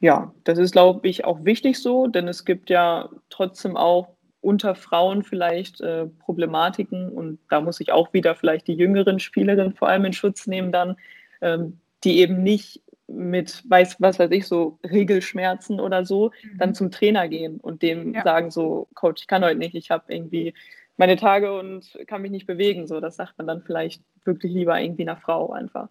[0.01, 4.09] Ja, das ist, glaube ich, auch wichtig so, denn es gibt ja trotzdem auch
[4.41, 9.75] unter Frauen vielleicht äh, Problematiken und da muss ich auch wieder vielleicht die jüngeren Spielerinnen
[9.75, 10.97] vor allem in Schutz nehmen dann,
[11.43, 16.59] ähm, die eben nicht mit, weiß, was weiß ich, so Regelschmerzen oder so, mhm.
[16.59, 18.23] dann zum Trainer gehen und dem ja.
[18.23, 20.55] sagen so, Coach, ich kann heute nicht, ich habe irgendwie
[20.97, 22.87] meine Tage und kann mich nicht bewegen.
[22.87, 25.89] So, das sagt man dann vielleicht wirklich lieber irgendwie einer Frau einfach.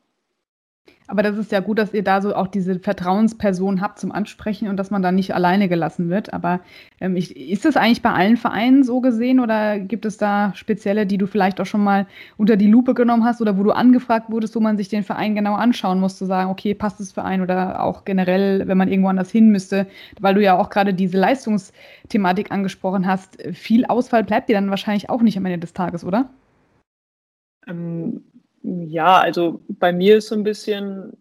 [1.10, 4.68] Aber das ist ja gut, dass ihr da so auch diese Vertrauensperson habt zum Ansprechen
[4.68, 6.34] und dass man da nicht alleine gelassen wird.
[6.34, 6.60] Aber
[7.02, 11.08] ähm, ich, ist das eigentlich bei allen Vereinen so gesehen oder gibt es da spezielle,
[11.08, 12.06] die du vielleicht auch schon mal
[12.38, 15.34] unter die Lupe genommen hast oder wo du angefragt wurdest, wo man sich den Verein
[15.34, 19.10] genau anschauen muss, zu sagen, okay, passt das Verein oder auch generell, wenn man irgendwo
[19.10, 19.88] anders hin müsste,
[20.20, 23.42] weil du ja auch gerade diese Leistungsthematik angesprochen hast.
[23.54, 26.30] Viel Ausfall bleibt dir dann wahrscheinlich auch nicht am Ende des Tages, oder?
[27.68, 28.22] Ähm,
[28.62, 31.14] ja, also bei mir ist so ein bisschen,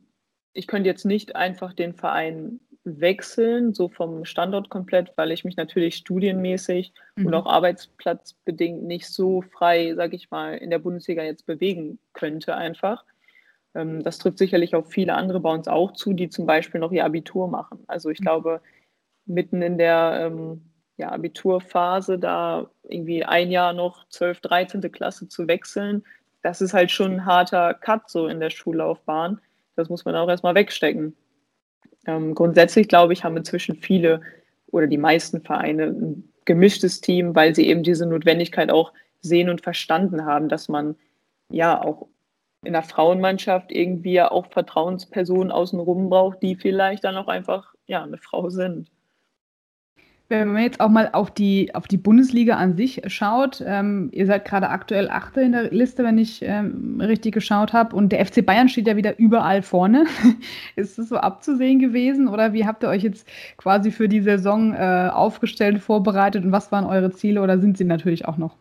[0.53, 5.57] ich könnte jetzt nicht einfach den Verein wechseln, so vom Standort komplett, weil ich mich
[5.57, 7.27] natürlich studienmäßig mhm.
[7.27, 12.57] und auch arbeitsplatzbedingt nicht so frei, sage ich mal, in der Bundesliga jetzt bewegen könnte
[12.57, 13.05] einfach.
[13.74, 16.92] Ähm, das trifft sicherlich auf viele andere bei uns auch zu, die zum Beispiel noch
[16.92, 17.85] ihr Abitur machen.
[17.87, 18.24] Also ich mhm.
[18.24, 18.61] glaube,
[19.27, 20.62] mitten in der ähm,
[20.96, 24.81] ja, Abiturphase da irgendwie ein Jahr noch 12., 13.
[24.92, 26.05] Klasse zu wechseln,
[26.48, 29.38] das ist halt schon ein harter Cut so in der Schullaufbahn.
[29.76, 31.14] Das muss man auch erstmal wegstecken.
[32.06, 34.22] Ähm, grundsätzlich, glaube ich, haben inzwischen viele
[34.68, 39.61] oder die meisten Vereine ein gemischtes Team, weil sie eben diese Notwendigkeit auch sehen und
[39.61, 40.96] verstanden haben, dass man
[41.50, 42.08] ja auch
[42.64, 48.16] in der Frauenmannschaft irgendwie auch Vertrauenspersonen außenrum braucht, die vielleicht dann auch einfach ja eine
[48.16, 48.90] Frau sind.
[50.31, 54.27] Wenn man jetzt auch mal auf die, auf die Bundesliga an sich schaut, ähm, ihr
[54.27, 58.27] seid gerade aktuell Achte in der Liste, wenn ich ähm, richtig geschaut habe, und der
[58.27, 60.05] FC Bayern steht ja wieder überall vorne.
[60.77, 64.75] Ist das so abzusehen gewesen oder wie habt ihr euch jetzt quasi für die Saison
[64.75, 68.55] äh, aufgestellt, vorbereitet und was waren eure Ziele oder sind sie natürlich auch noch?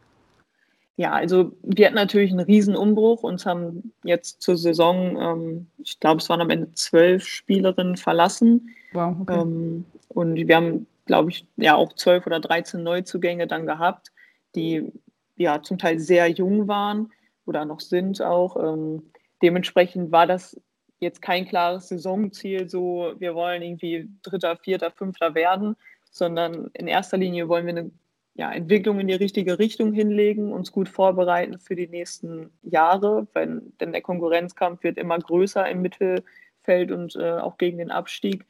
[0.97, 3.21] Ja, also wir hatten natürlich einen riesen Umbruch.
[3.21, 8.69] Uns haben jetzt zur Saison, ähm, ich glaube, es waren am Ende zwölf Spielerinnen verlassen.
[8.93, 9.41] Wow, okay.
[9.41, 14.11] Ähm, und wir haben, glaube ich, ja auch zwölf oder dreizehn Neuzugänge dann gehabt,
[14.55, 14.91] die
[15.35, 17.11] ja zum Teil sehr jung waren
[17.45, 18.55] oder noch sind auch.
[18.57, 20.59] Ähm, dementsprechend war das
[20.99, 25.75] jetzt kein klares Saisonziel, so wir wollen irgendwie Dritter, Vierter, Fünfter werden,
[26.11, 27.91] sondern in erster Linie wollen wir eine
[28.35, 33.73] ja, Entwicklung in die richtige Richtung hinlegen, uns gut vorbereiten für die nächsten Jahre, wenn,
[33.79, 38.45] denn der Konkurrenzkampf wird immer größer im Mittelfeld und äh, auch gegen den Abstieg,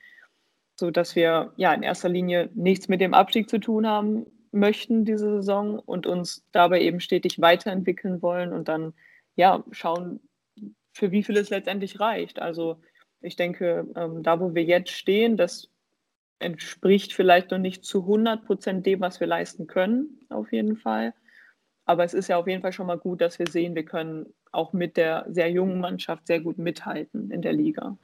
[0.79, 5.37] sodass wir ja in erster Linie nichts mit dem Abstieg zu tun haben möchten diese
[5.37, 8.93] Saison und uns dabei eben stetig weiterentwickeln wollen und dann
[9.35, 10.19] ja schauen,
[10.93, 12.39] für wie viel es letztendlich reicht.
[12.39, 12.81] Also
[13.21, 15.69] ich denke, ähm, da wo wir jetzt stehen, das
[16.39, 21.13] entspricht vielleicht noch nicht zu 100 Prozent dem, was wir leisten können, auf jeden Fall.
[21.85, 24.33] Aber es ist ja auf jeden Fall schon mal gut, dass wir sehen, wir können
[24.51, 27.97] auch mit der sehr jungen Mannschaft sehr gut mithalten in der Liga.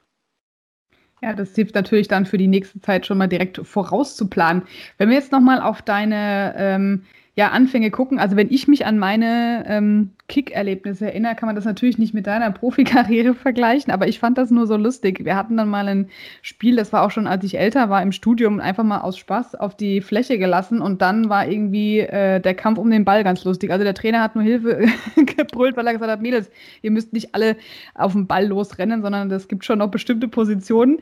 [1.23, 4.63] Ja, das hilft natürlich dann für die nächste Zeit schon mal direkt vorauszuplanen.
[4.97, 7.03] Wenn wir jetzt nochmal auf deine ähm,
[7.35, 8.19] ja, Anfänge gucken.
[8.19, 12.27] Also wenn ich mich an meine ähm, Kick-Erlebnisse erinnere, kann man das natürlich nicht mit
[12.27, 15.25] deiner Profikarriere vergleichen, aber ich fand das nur so lustig.
[15.25, 16.09] Wir hatten dann mal ein
[16.43, 19.55] Spiel, das war auch schon, als ich älter war im Studium, einfach mal aus Spaß
[19.55, 23.43] auf die Fläche gelassen und dann war irgendwie äh, der Kampf um den Ball ganz
[23.43, 23.71] lustig.
[23.71, 26.51] Also der Trainer hat nur Hilfe gebrüllt, weil er gesagt hat, Mädels,
[26.83, 27.57] ihr müsst nicht alle
[27.95, 30.99] auf den Ball losrennen, sondern es gibt schon noch bestimmte Positionen,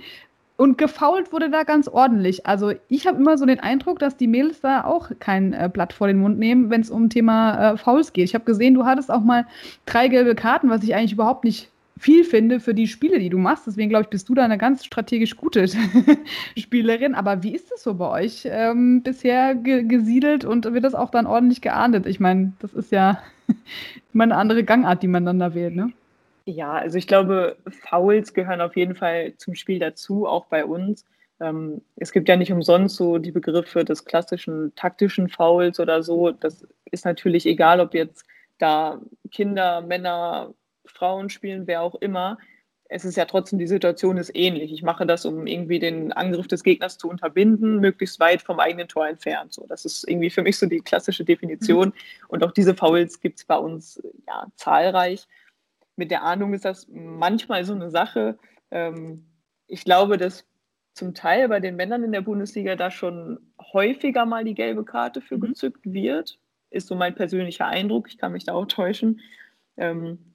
[0.61, 2.45] und gefault wurde da ganz ordentlich.
[2.45, 5.91] Also ich habe immer so den Eindruck, dass die Mädels da auch kein äh, Blatt
[5.91, 8.25] vor den Mund nehmen, wenn es um Thema äh, Fouls geht.
[8.25, 9.47] Ich habe gesehen, du hattest auch mal
[9.87, 13.39] drei gelbe Karten, was ich eigentlich überhaupt nicht viel finde für die Spiele, die du
[13.39, 13.65] machst.
[13.65, 15.65] Deswegen glaube ich, bist du da eine ganz strategisch gute
[16.55, 17.15] Spielerin.
[17.15, 21.09] Aber wie ist es so bei euch ähm, bisher ge gesiedelt und wird das auch
[21.09, 22.05] dann ordentlich geahndet?
[22.05, 23.17] Ich meine, das ist ja
[24.13, 25.91] immer eine andere Gangart, die man dann da wählt, ne?
[26.45, 31.05] Ja, also ich glaube, Fouls gehören auf jeden Fall zum Spiel dazu, auch bei uns.
[31.39, 36.31] Ähm, es gibt ja nicht umsonst so die Begriffe des klassischen taktischen Fouls oder so.
[36.31, 38.25] Das ist natürlich egal, ob jetzt
[38.57, 38.99] da
[39.31, 40.53] Kinder, Männer,
[40.85, 42.37] Frauen spielen, wer auch immer.
[42.89, 44.73] Es ist ja trotzdem, die Situation ist ähnlich.
[44.73, 48.87] Ich mache das, um irgendwie den Angriff des Gegners zu unterbinden, möglichst weit vom eigenen
[48.87, 49.53] Tor entfernt.
[49.53, 51.89] So, das ist irgendwie für mich so die klassische Definition.
[51.89, 51.93] Mhm.
[52.27, 55.27] Und auch diese Fouls gibt es bei uns ja zahlreich
[56.01, 58.39] mit der Ahnung ist das manchmal so eine Sache.
[58.71, 59.23] Ähm,
[59.67, 60.47] ich glaube, dass
[60.95, 63.37] zum Teil bei den Männern in der Bundesliga da schon
[63.71, 65.41] häufiger mal die gelbe Karte für mhm.
[65.41, 66.39] gezückt wird.
[66.71, 68.07] Ist so mein persönlicher Eindruck.
[68.07, 69.19] Ich kann mich da auch täuschen.
[69.77, 70.33] Ähm,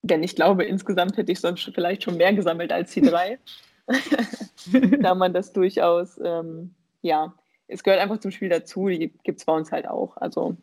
[0.00, 3.38] denn ich glaube, insgesamt hätte ich sonst vielleicht schon mehr gesammelt als die drei.
[5.02, 7.34] da man das durchaus, ähm, ja,
[7.68, 8.88] es gehört einfach zum Spiel dazu.
[8.88, 10.16] Die gibt es bei uns halt auch.
[10.16, 10.56] Also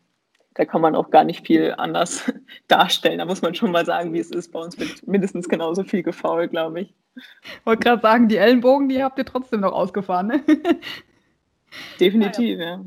[0.56, 2.32] da kann man auch gar nicht viel anders
[2.68, 3.20] darstellen.
[3.20, 4.52] Da muss man schon mal sagen, wie es ist.
[4.52, 6.94] Bei uns wird mindestens genauso viel gefault, glaube ich.
[7.16, 10.44] Ich wollte gerade sagen, die Ellenbogen, die habt ihr trotzdem noch ausgefahren, ne?
[12.00, 12.66] Definitiv, ja.
[12.66, 12.86] ja.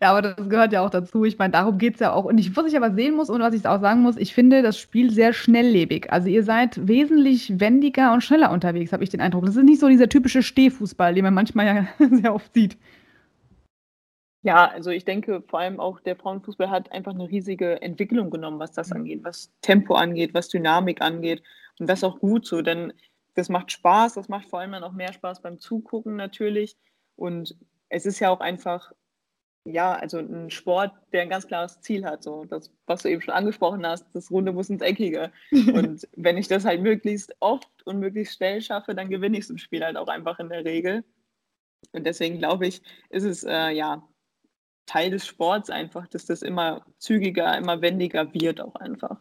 [0.00, 1.24] Ja, aber das gehört ja auch dazu.
[1.24, 2.24] Ich meine, darum geht es ja auch.
[2.24, 4.62] Und ich, was ich aber sehen muss und was ich auch sagen muss, ich finde
[4.62, 6.12] das Spiel sehr schnelllebig.
[6.12, 9.46] Also ihr seid wesentlich wendiger und schneller unterwegs, habe ich den Eindruck.
[9.46, 12.76] Das ist nicht so dieser typische Stehfußball, den man manchmal ja sehr oft sieht.
[14.44, 18.58] Ja, also ich denke vor allem auch der Frauenfußball hat einfach eine riesige Entwicklung genommen,
[18.58, 18.96] was das mhm.
[18.96, 21.42] angeht, was Tempo angeht, was Dynamik angeht.
[21.78, 22.92] Und das auch gut so, denn
[23.32, 26.76] das macht Spaß, das macht vor allem dann auch mehr Spaß beim Zugucken natürlich.
[27.16, 27.56] Und
[27.88, 28.92] es ist ja auch einfach,
[29.64, 32.22] ja, also ein Sport, der ein ganz klares Ziel hat.
[32.22, 35.32] So das, was du eben schon angesprochen hast, das Runde muss ins Eckige.
[35.52, 39.54] Und wenn ich das halt möglichst oft und möglichst schnell schaffe, dann gewinne ich so
[39.54, 41.02] ein Spiel halt auch einfach in der Regel.
[41.92, 44.06] Und deswegen glaube ich, ist es äh, ja
[44.86, 49.20] Teil des Sports einfach, dass das immer zügiger, immer wendiger wird auch einfach.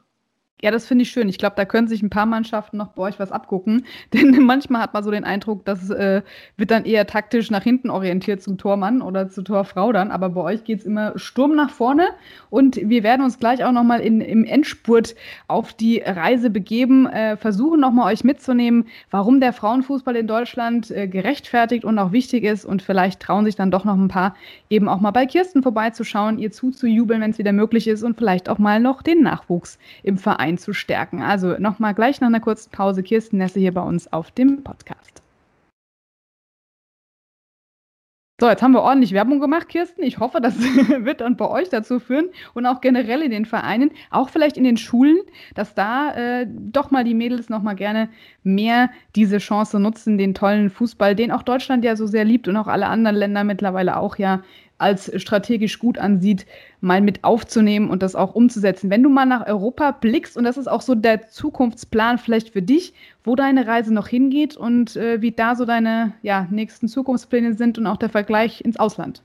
[0.63, 1.28] Ja, das finde ich schön.
[1.28, 3.86] Ich glaube, da können sich ein paar Mannschaften noch bei euch was abgucken.
[4.13, 6.21] Denn manchmal hat man so den Eindruck, das äh,
[6.56, 10.10] wird dann eher taktisch nach hinten orientiert zum Tormann oder zur Torfrau dann.
[10.10, 12.08] Aber bei euch geht es immer Sturm nach vorne.
[12.49, 15.15] Und wir werden uns gleich auch nochmal im Endspurt
[15.49, 21.10] auf die Reise begeben, äh, versuchen nochmal euch mitzunehmen, warum der Frauenfußball in Deutschland äh,
[21.10, 22.63] gerechtfertigt und auch wichtig ist.
[22.63, 24.34] Und vielleicht trauen sich dann doch noch ein paar
[24.69, 28.47] eben auch mal bei Kirsten vorbeizuschauen, ihr zuzujubeln, wenn es wieder möglich ist und vielleicht
[28.47, 31.21] auch mal noch den Nachwuchs im Verein einzustärken.
[31.21, 35.23] Also nochmal gleich nach einer kurzen Pause Kirsten Nesse hier bei uns auf dem Podcast.
[38.41, 40.03] So, jetzt haben wir ordentlich Werbung gemacht, Kirsten.
[40.03, 43.91] Ich hoffe, das wird dann bei euch dazu führen und auch generell in den Vereinen,
[44.09, 45.17] auch vielleicht in den Schulen,
[45.55, 48.09] dass da äh, doch mal die Mädels noch mal gerne
[48.43, 52.57] mehr diese Chance nutzen, den tollen Fußball, den auch Deutschland ja so sehr liebt und
[52.57, 54.41] auch alle anderen Länder mittlerweile auch ja
[54.83, 56.45] als strategisch gut ansieht,
[56.81, 58.89] mal mit aufzunehmen und das auch umzusetzen.
[58.89, 62.61] Wenn du mal nach Europa blickst, und das ist auch so der Zukunftsplan vielleicht für
[62.61, 62.93] dich,
[63.23, 67.77] wo deine Reise noch hingeht und äh, wie da so deine ja, nächsten Zukunftspläne sind
[67.77, 69.23] und auch der Vergleich ins Ausland.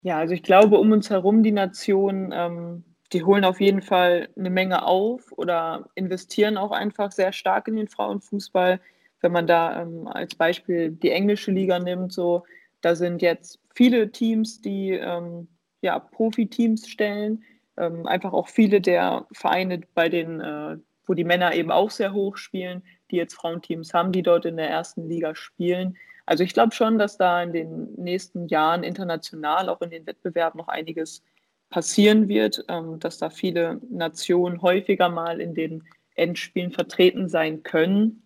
[0.00, 4.28] Ja, also ich glaube, um uns herum die Nationen, ähm, die holen auf jeden Fall
[4.36, 8.80] eine Menge auf oder investieren auch einfach sehr stark in den Frauenfußball.
[9.20, 12.44] Wenn man da ähm, als Beispiel die englische Liga nimmt, so
[12.84, 15.48] da sind jetzt viele Teams, die ähm,
[15.80, 17.42] ja, Profiteams stellen.
[17.76, 22.12] Ähm, einfach auch viele der Vereine, bei denen, äh, wo die Männer eben auch sehr
[22.12, 25.96] hoch spielen, die jetzt Frauenteams haben, die dort in der ersten Liga spielen.
[26.26, 30.58] Also ich glaube schon, dass da in den nächsten Jahren international, auch in den Wettbewerben,
[30.58, 31.22] noch einiges
[31.70, 35.84] passieren wird, ähm, dass da viele Nationen häufiger mal in den
[36.16, 38.22] Endspielen vertreten sein können.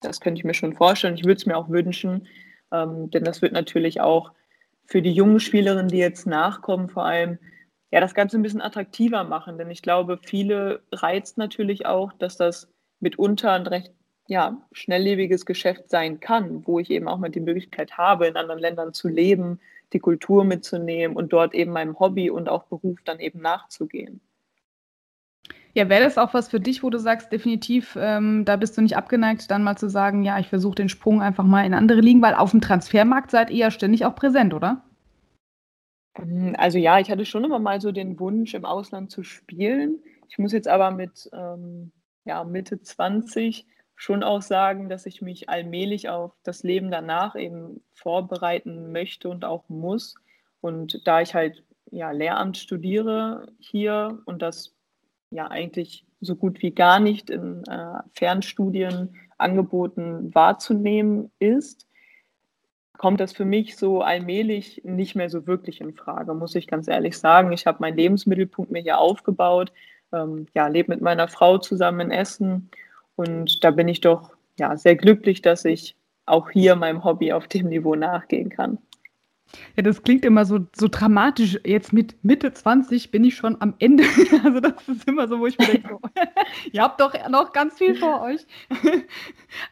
[0.00, 1.14] Das könnte ich mir schon vorstellen.
[1.14, 2.26] Ich würde es mir auch wünschen,
[2.72, 4.32] ähm, denn das wird natürlich auch
[4.86, 7.38] für die jungen Spielerinnen, die jetzt nachkommen, vor allem
[7.92, 9.58] ja, das Ganze ein bisschen attraktiver machen.
[9.58, 12.68] Denn ich glaube, viele reizt natürlich auch, dass das
[13.00, 13.92] mitunter ein recht
[14.28, 18.60] ja, schnelllebiges Geschäft sein kann, wo ich eben auch mal die Möglichkeit habe, in anderen
[18.60, 19.60] Ländern zu leben,
[19.92, 24.20] die Kultur mitzunehmen und dort eben meinem Hobby und auch Beruf dann eben nachzugehen.
[25.74, 28.82] Ja, wäre das auch was für dich, wo du sagst, definitiv, ähm, da bist du
[28.82, 32.00] nicht abgeneigt, dann mal zu sagen, ja, ich versuche den Sprung einfach mal in andere
[32.00, 34.84] Ligen, weil auf dem Transfermarkt seid ihr ja ständig auch präsent, oder?
[36.18, 40.02] Ähm, also ja, ich hatte schon immer mal so den Wunsch, im Ausland zu spielen.
[40.28, 41.90] Ich muss jetzt aber mit ähm,
[42.24, 47.82] ja, Mitte 20 schon auch sagen, dass ich mich allmählich auf das Leben danach eben
[47.94, 50.16] vorbereiten möchte und auch muss.
[50.60, 54.74] Und da ich halt ja, Lehramt studiere hier und das
[55.32, 61.86] ja eigentlich so gut wie gar nicht in äh, Fernstudien angeboten wahrzunehmen ist,
[62.96, 66.86] kommt das für mich so allmählich nicht mehr so wirklich in Frage, muss ich ganz
[66.86, 67.50] ehrlich sagen.
[67.52, 69.72] Ich habe meinen Lebensmittelpunkt mir hier aufgebaut,
[70.12, 72.70] ähm, ja, lebe mit meiner Frau zusammen in Essen
[73.16, 77.48] und da bin ich doch ja, sehr glücklich, dass ich auch hier meinem Hobby auf
[77.48, 78.78] dem Niveau nachgehen kann.
[79.76, 81.58] Ja, das klingt immer so, so dramatisch.
[81.64, 84.04] Jetzt mit Mitte 20 bin ich schon am Ende.
[84.44, 85.98] Also das ist immer so, wo ich mir denke,
[86.72, 88.44] ihr habt doch noch ganz viel vor euch.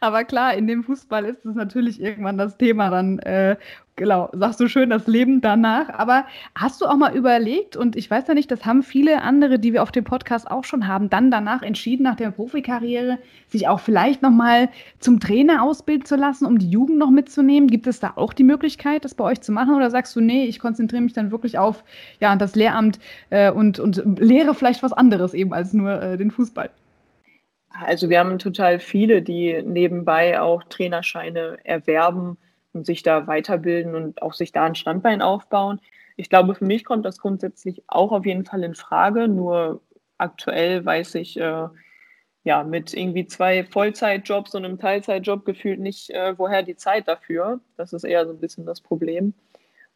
[0.01, 3.57] Aber klar, in dem Fußball ist es natürlich irgendwann das Thema dann, äh,
[4.01, 5.91] genau, sagst du schön, das Leben danach.
[5.91, 6.25] Aber
[6.57, 9.75] hast du auch mal überlegt, und ich weiß ja nicht, das haben viele andere, die
[9.75, 13.79] wir auf dem Podcast auch schon haben, dann danach entschieden, nach der Profikarriere, sich auch
[13.79, 17.69] vielleicht nochmal zum Trainer ausbilden zu lassen, um die Jugend noch mitzunehmen?
[17.69, 19.75] Gibt es da auch die Möglichkeit, das bei euch zu machen?
[19.75, 21.85] Oder sagst du, nee, ich konzentriere mich dann wirklich auf
[22.21, 26.31] ja, das Lehramt äh, und, und lehre vielleicht was anderes eben als nur äh, den
[26.31, 26.71] Fußball?
[27.69, 32.39] Also wir haben total viele, die nebenbei auch Trainerscheine erwerben
[32.73, 35.81] und sich da weiterbilden und auch sich da ein Standbein aufbauen.
[36.17, 39.29] Ich glaube, für mich kommt das grundsätzlich auch auf jeden Fall in Frage.
[39.29, 39.81] Nur
[40.19, 41.69] aktuell weiß ich äh,
[42.45, 47.61] ja mit irgendwie zwei Vollzeitjobs und einem Teilzeitjob gefühlt nicht, äh, woher die Zeit dafür.
[47.77, 49.35] Das ist eher so ein bisschen das Problem.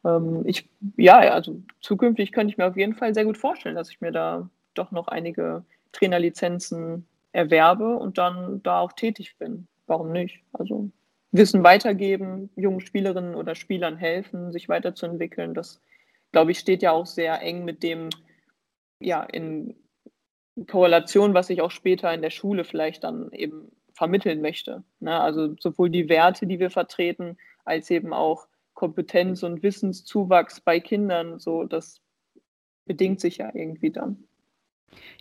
[0.05, 3.91] Ähm, ich, ja, also zukünftig könnte ich mir auf jeden Fall sehr gut vorstellen, dass
[3.91, 9.67] ich mir da doch noch einige Trainerlizenzen erwerbe und dann da auch tätig bin.
[9.87, 10.41] Warum nicht?
[10.53, 10.91] Also
[11.35, 15.53] Wissen weitergeben, jungen Spielerinnen oder Spielern helfen, sich weiterzuentwickeln.
[15.53, 15.81] Das,
[16.31, 18.09] glaube ich, steht ja auch sehr eng mit dem,
[19.01, 19.75] ja, in
[20.69, 24.85] Korrelation, was ich auch später in der Schule vielleicht dann eben vermitteln möchte.
[25.01, 25.21] Ne?
[25.21, 31.41] Also sowohl die Werte, die wir vertreten, als eben auch Kompetenz und Wissenszuwachs bei Kindern,
[31.41, 32.01] so das
[32.87, 34.23] bedingt sich ja irgendwie dann.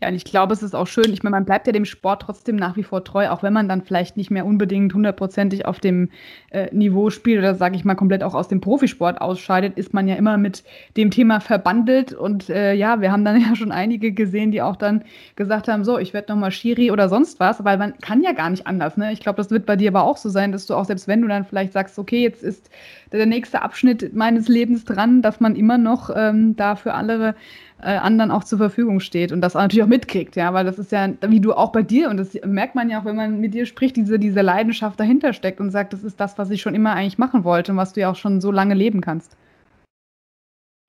[0.01, 1.13] Ja, und ich glaube, es ist auch schön.
[1.13, 3.69] Ich meine, man bleibt ja dem Sport trotzdem nach wie vor treu, auch wenn man
[3.69, 6.09] dann vielleicht nicht mehr unbedingt hundertprozentig auf dem
[6.51, 10.07] äh, Niveau spielt oder, sage ich mal, komplett auch aus dem Profisport ausscheidet, ist man
[10.07, 10.63] ja immer mit
[10.97, 12.13] dem Thema verbandelt.
[12.13, 15.03] Und äh, ja, wir haben dann ja schon einige gesehen, die auch dann
[15.35, 18.49] gesagt haben, so, ich werde nochmal Schiri oder sonst was, weil man kann ja gar
[18.49, 18.97] nicht anders.
[18.97, 19.13] Ne?
[19.13, 21.21] Ich glaube, das wird bei dir aber auch so sein, dass du auch, selbst wenn
[21.21, 22.69] du dann vielleicht sagst, okay, jetzt ist
[23.13, 27.35] der nächste Abschnitt meines Lebens dran, dass man immer noch ähm, da für andere
[27.81, 30.91] äh, anderen auch zur Verfügung steht und das natürlich auch mitkriegt, ja, weil das ist
[30.91, 33.53] ja, wie du auch bei dir, und das merkt man ja auch, wenn man mit
[33.53, 36.75] dir spricht, diese, diese Leidenschaft dahinter steckt und sagt, das ist das, was ich schon
[36.75, 39.35] immer eigentlich machen wollte und was du ja auch schon so lange leben kannst.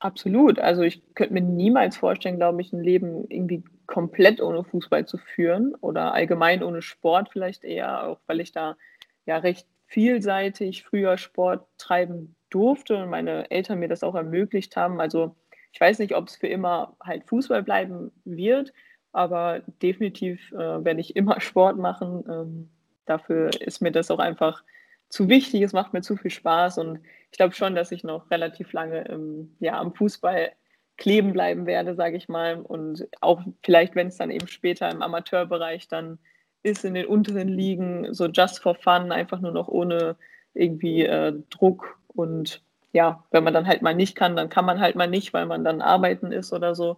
[0.05, 0.59] Absolut.
[0.59, 5.17] Also ich könnte mir niemals vorstellen, glaube ich, ein Leben irgendwie komplett ohne Fußball zu
[5.17, 8.77] führen oder allgemein ohne Sport vielleicht eher, auch weil ich da
[9.25, 15.01] ja recht vielseitig früher Sport treiben durfte und meine Eltern mir das auch ermöglicht haben.
[15.01, 15.37] Also
[15.75, 18.73] ich weiß nicht, ob es für immer halt Fußball bleiben wird,
[19.11, 22.25] aber definitiv äh, werde ich immer Sport machen.
[22.31, 22.71] Ähm,
[23.07, 24.63] dafür ist mir das auch einfach
[25.09, 27.01] zu wichtig, es macht mir zu viel Spaß und
[27.33, 30.53] ich glaube schon, dass ich noch relativ lange im, ja, am Fußball
[30.97, 32.61] kleben bleiben werde, sage ich mal.
[32.61, 36.21] Und auch vielleicht, wenn es dann eben später im Amateurbereich dann
[36.63, 40.15] ist, in den unteren Ligen, so just for fun, einfach nur noch ohne
[40.55, 42.63] irgendwie äh, Druck und
[42.95, 45.47] ja, wenn man dann halt mal nicht kann, dann kann man halt mal nicht, weil
[45.47, 46.97] man dann arbeiten ist oder so.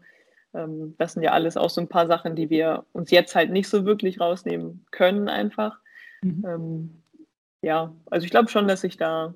[0.53, 3.51] Ähm, das sind ja alles auch so ein paar Sachen, die wir uns jetzt halt
[3.51, 5.79] nicht so wirklich rausnehmen können, einfach.
[6.23, 6.45] Mhm.
[6.47, 7.03] Ähm,
[7.63, 9.35] ja, also ich glaube schon, dass ich da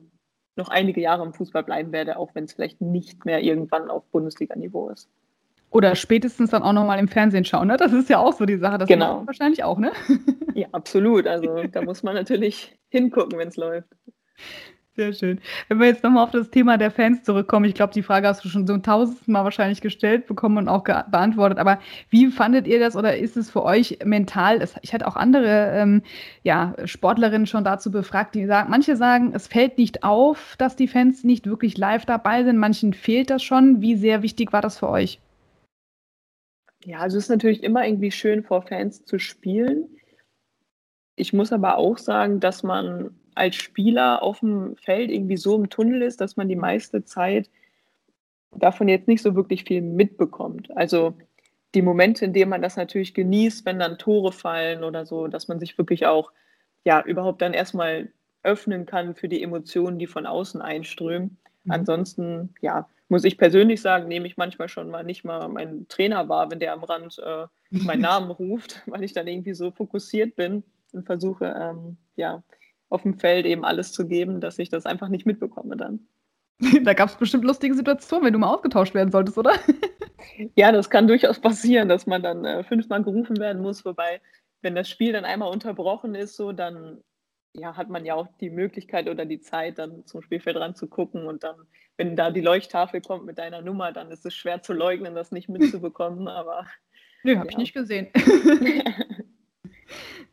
[0.54, 4.04] noch einige Jahre im Fußball bleiben werde, auch wenn es vielleicht nicht mehr irgendwann auf
[4.10, 5.08] Bundesliga-Niveau ist.
[5.70, 7.78] Oder spätestens dann auch nochmal im Fernsehen schauen, ne?
[7.78, 8.76] Das ist ja auch so die Sache.
[8.76, 9.24] Das genau.
[9.24, 9.92] wahrscheinlich auch, ne?
[10.52, 11.26] Ja, absolut.
[11.26, 13.88] Also da muss man natürlich hingucken, wenn es läuft.
[15.00, 15.40] Sehr schön.
[15.68, 18.44] Wenn wir jetzt nochmal auf das Thema der Fans zurückkommen, ich glaube, die Frage hast
[18.44, 21.78] du schon so ein tausendmal wahrscheinlich gestellt bekommen und auch beantwortet, aber
[22.10, 24.62] wie fandet ihr das oder ist es für euch mental?
[24.82, 26.02] ich hatte auch andere ähm,
[26.42, 30.86] ja, Sportlerinnen schon dazu befragt, die sagen, manche sagen, es fällt nicht auf, dass die
[30.86, 33.80] Fans nicht wirklich live dabei sind, manchen fehlt das schon.
[33.80, 35.18] Wie sehr wichtig war das für euch?
[36.84, 39.88] Ja, also es ist natürlich immer irgendwie schön, vor Fans zu spielen.
[41.16, 45.70] Ich muss aber auch sagen, dass man als Spieler auf dem Feld irgendwie so im
[45.70, 47.50] Tunnel ist, dass man die meiste Zeit
[48.52, 50.76] davon jetzt nicht so wirklich viel mitbekommt.
[50.76, 51.14] Also
[51.74, 55.48] die Momente, in denen man das natürlich genießt, wenn dann Tore fallen oder so, dass
[55.48, 56.32] man sich wirklich auch
[56.84, 58.10] ja überhaupt dann erstmal
[58.42, 61.38] öffnen kann für die Emotionen, die von außen einströmen.
[61.64, 61.70] Mhm.
[61.70, 66.28] Ansonsten, ja, muss ich persönlich sagen, nehme ich manchmal schon mal nicht mal meinen Trainer
[66.28, 70.36] wahr, wenn der am Rand äh, meinen Namen ruft, weil ich dann irgendwie so fokussiert
[70.36, 70.62] bin
[70.92, 72.42] und versuche, ähm, ja,
[72.90, 76.06] auf dem Feld eben alles zu geben, dass ich das einfach nicht mitbekomme dann.
[76.84, 79.52] Da gab es bestimmt lustige Situationen, wenn du mal ausgetauscht werden solltest, oder?
[80.54, 83.84] Ja, das kann durchaus passieren, dass man dann äh, fünfmal gerufen werden muss.
[83.84, 84.20] Wobei,
[84.62, 87.02] wenn das Spiel dann einmal unterbrochen ist, so, dann
[87.52, 91.26] ja, hat man ja auch die Möglichkeit oder die Zeit, dann zum Spielfeld ranzugucken.
[91.26, 91.56] Und dann,
[91.96, 95.32] wenn da die Leuchttafel kommt mit deiner Nummer, dann ist es schwer zu leugnen, das
[95.32, 96.28] nicht mitzubekommen.
[96.28, 96.66] Aber.
[97.22, 97.50] Nö, habe ja.
[97.50, 98.08] ich nicht gesehen.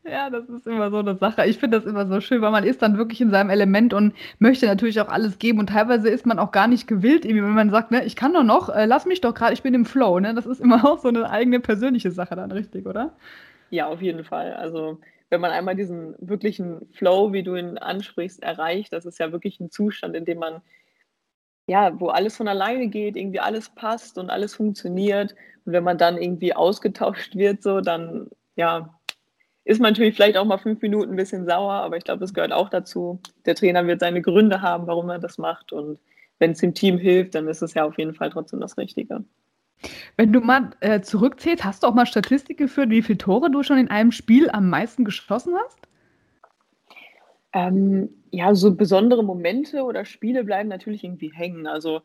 [0.10, 1.45] Ja, das ist immer so eine Sache.
[1.47, 4.14] Ich finde das immer so schön, weil man ist dann wirklich in seinem Element und
[4.39, 5.60] möchte natürlich auch alles geben.
[5.60, 8.34] Und teilweise ist man auch gar nicht gewillt, irgendwie, wenn man sagt, ne, ich kann
[8.34, 10.20] doch noch, äh, lass mich doch gerade, ich bin im Flow.
[10.20, 10.34] Ne?
[10.34, 13.14] Das ist immer auch so eine eigene persönliche Sache dann, richtig, oder?
[13.70, 14.53] Ja, auf jeden Fall.
[14.53, 14.99] Also
[15.30, 19.60] wenn man einmal diesen wirklichen Flow, wie du ihn ansprichst, erreicht, das ist ja wirklich
[19.60, 20.62] ein Zustand, in dem man,
[21.68, 25.36] ja, wo alles von alleine geht, irgendwie alles passt und alles funktioniert.
[25.66, 28.96] Und wenn man dann irgendwie ausgetauscht wird, so, dann, ja,
[29.68, 32.34] ist man natürlich vielleicht auch mal fünf Minuten ein bisschen sauer, aber ich glaube, das
[32.34, 33.20] gehört auch dazu.
[33.45, 35.74] Der Trainer wird seine Gründe haben, warum er das macht.
[35.74, 35.99] Und
[36.39, 39.26] wenn es dem Team hilft, dann ist es ja auf jeden Fall trotzdem das Richtige.
[40.15, 43.61] Wenn du mal äh, zurückzählst, hast du auch mal Statistik geführt, wie viele Tore du
[43.61, 45.80] schon in einem Spiel am meisten geschossen hast?
[47.51, 51.68] Ähm, ja, so besondere Momente oder Spiele bleiben natürlich irgendwie hängen.
[51.68, 52.03] Also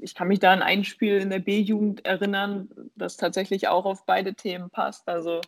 [0.00, 4.04] ich kann mich da an ein Spiel in der B-Jugend erinnern, das tatsächlich auch auf
[4.04, 5.08] beide Themen passt.
[5.08, 5.40] Also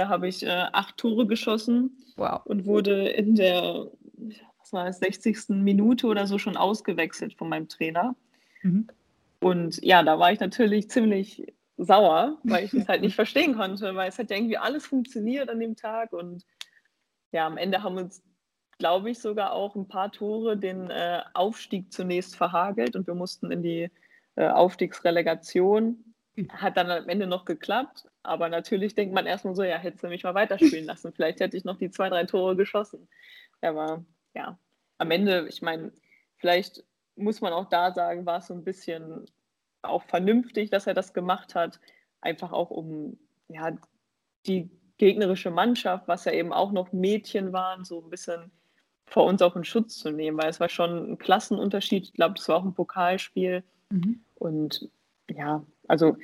[0.00, 2.40] da habe ich äh, acht Tore geschossen wow.
[2.46, 3.86] und wurde in der
[4.58, 5.50] was war das, 60.
[5.50, 8.16] Minute oder so schon ausgewechselt von meinem Trainer.
[8.62, 8.88] Mhm.
[9.40, 11.46] Und ja, da war ich natürlich ziemlich
[11.76, 15.50] sauer, weil ich es halt nicht verstehen konnte, weil es hat ja irgendwie alles funktioniert
[15.50, 16.12] an dem Tag.
[16.12, 16.46] Und
[17.32, 18.22] ja, am Ende haben uns,
[18.78, 23.50] glaube ich, sogar auch ein paar Tore den äh, Aufstieg zunächst verhagelt und wir mussten
[23.50, 23.90] in die
[24.36, 26.09] äh, Aufstiegsrelegation.
[26.48, 30.08] Hat dann am Ende noch geklappt, aber natürlich denkt man erstmal so, ja, hättest du
[30.08, 31.12] mich mal weiterspielen lassen.
[31.12, 33.08] Vielleicht hätte ich noch die zwei, drei Tore geschossen.
[33.60, 34.58] Aber ja,
[34.98, 35.92] am Ende, ich meine,
[36.36, 36.84] vielleicht
[37.16, 39.26] muss man auch da sagen, war es so ein bisschen
[39.82, 41.80] auch vernünftig, dass er das gemacht hat.
[42.20, 43.18] Einfach auch, um
[43.48, 43.76] ja,
[44.46, 48.50] die gegnerische Mannschaft, was ja eben auch noch Mädchen waren, so ein bisschen
[49.06, 52.04] vor uns auch in Schutz zu nehmen, weil es war schon ein Klassenunterschied.
[52.04, 53.64] Ich glaube, es war auch ein Pokalspiel.
[53.90, 54.20] Mhm.
[54.36, 54.88] Und
[55.28, 56.16] ja, also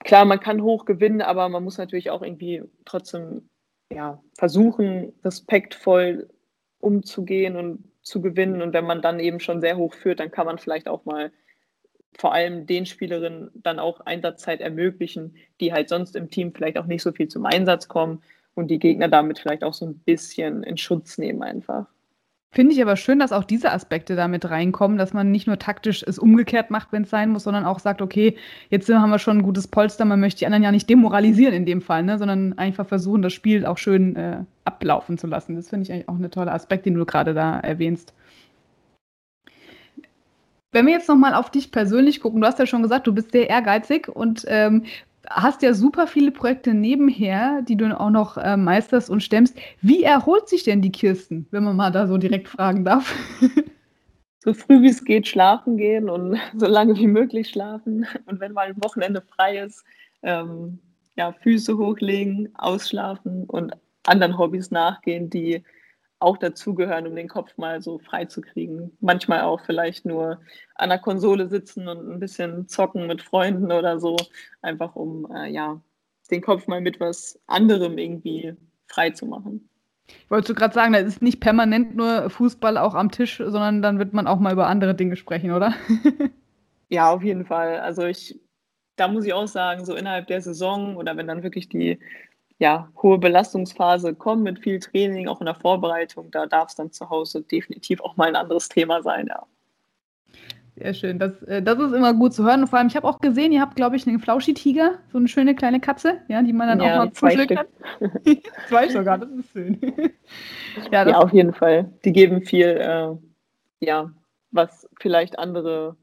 [0.00, 3.48] klar, man kann hoch gewinnen, aber man muss natürlich auch irgendwie trotzdem
[3.90, 6.28] ja, versuchen, respektvoll
[6.78, 8.60] umzugehen und zu gewinnen.
[8.60, 11.32] Und wenn man dann eben schon sehr hoch führt, dann kann man vielleicht auch mal
[12.18, 16.86] vor allem den Spielerinnen dann auch Einsatzzeit ermöglichen, die halt sonst im Team vielleicht auch
[16.86, 18.22] nicht so viel zum Einsatz kommen
[18.54, 21.86] und die Gegner damit vielleicht auch so ein bisschen in Schutz nehmen einfach.
[22.54, 26.02] Finde ich aber schön, dass auch diese Aspekte damit reinkommen, dass man nicht nur taktisch
[26.06, 28.36] es umgekehrt macht, wenn es sein muss, sondern auch sagt, okay,
[28.68, 31.64] jetzt haben wir schon ein gutes Polster, man möchte die anderen ja nicht demoralisieren in
[31.64, 35.56] dem Fall, ne, sondern einfach versuchen, das Spiel auch schön äh, ablaufen zu lassen.
[35.56, 38.12] Das finde ich eigentlich auch eine tolle Aspekt, den du gerade da erwähnst.
[40.72, 43.32] Wenn wir jetzt nochmal auf dich persönlich gucken, du hast ja schon gesagt, du bist
[43.32, 44.84] sehr ehrgeizig und ähm,
[45.28, 49.56] hast ja super viele Projekte nebenher, die du auch noch äh, meisterst und stemmst.
[49.80, 53.14] Wie erholt sich denn die Kirsten, wenn man mal da so direkt fragen darf?
[54.40, 58.06] so früh wie es geht schlafen gehen und so lange wie möglich schlafen.
[58.26, 59.84] Und wenn mal ein Wochenende frei ist,
[60.22, 60.78] ähm,
[61.16, 63.72] ja, Füße hochlegen, ausschlafen und
[64.06, 65.62] anderen Hobbys nachgehen, die
[66.22, 68.96] auch dazugehören, um den Kopf mal so frei zu kriegen.
[69.00, 70.40] Manchmal auch vielleicht nur
[70.76, 74.16] an der Konsole sitzen und ein bisschen zocken mit Freunden oder so,
[74.62, 75.80] einfach um äh, ja,
[76.30, 78.54] den Kopf mal mit was anderem irgendwie
[78.86, 79.68] frei zu machen.
[80.06, 83.98] Ich wollte gerade sagen, da ist nicht permanent nur Fußball auch am Tisch, sondern dann
[83.98, 85.74] wird man auch mal über andere Dinge sprechen, oder?
[86.88, 87.78] ja, auf jeden Fall.
[87.80, 88.38] Also ich,
[88.96, 91.98] da muss ich auch sagen, so innerhalb der Saison oder wenn dann wirklich die
[92.62, 96.92] ja, hohe Belastungsphase kommen mit viel Training, auch in der Vorbereitung, da darf es dann
[96.92, 99.42] zu Hause definitiv auch mal ein anderes Thema sein, ja.
[100.76, 101.18] Sehr schön.
[101.18, 102.62] Das, äh, das ist immer gut zu hören.
[102.62, 105.26] Und vor allem, ich habe auch gesehen, ihr habt, glaube ich, einen Flauschi-Tiger, so eine
[105.26, 107.66] schöne kleine Katze, ja, die man dann ja, auch mal kuscheln kann.
[108.68, 109.80] zwei sogar, das ist schön.
[110.92, 111.92] ja, ja, auf jeden Fall.
[112.04, 113.08] Die geben viel, äh,
[113.80, 114.12] ja,
[114.52, 115.96] was vielleicht andere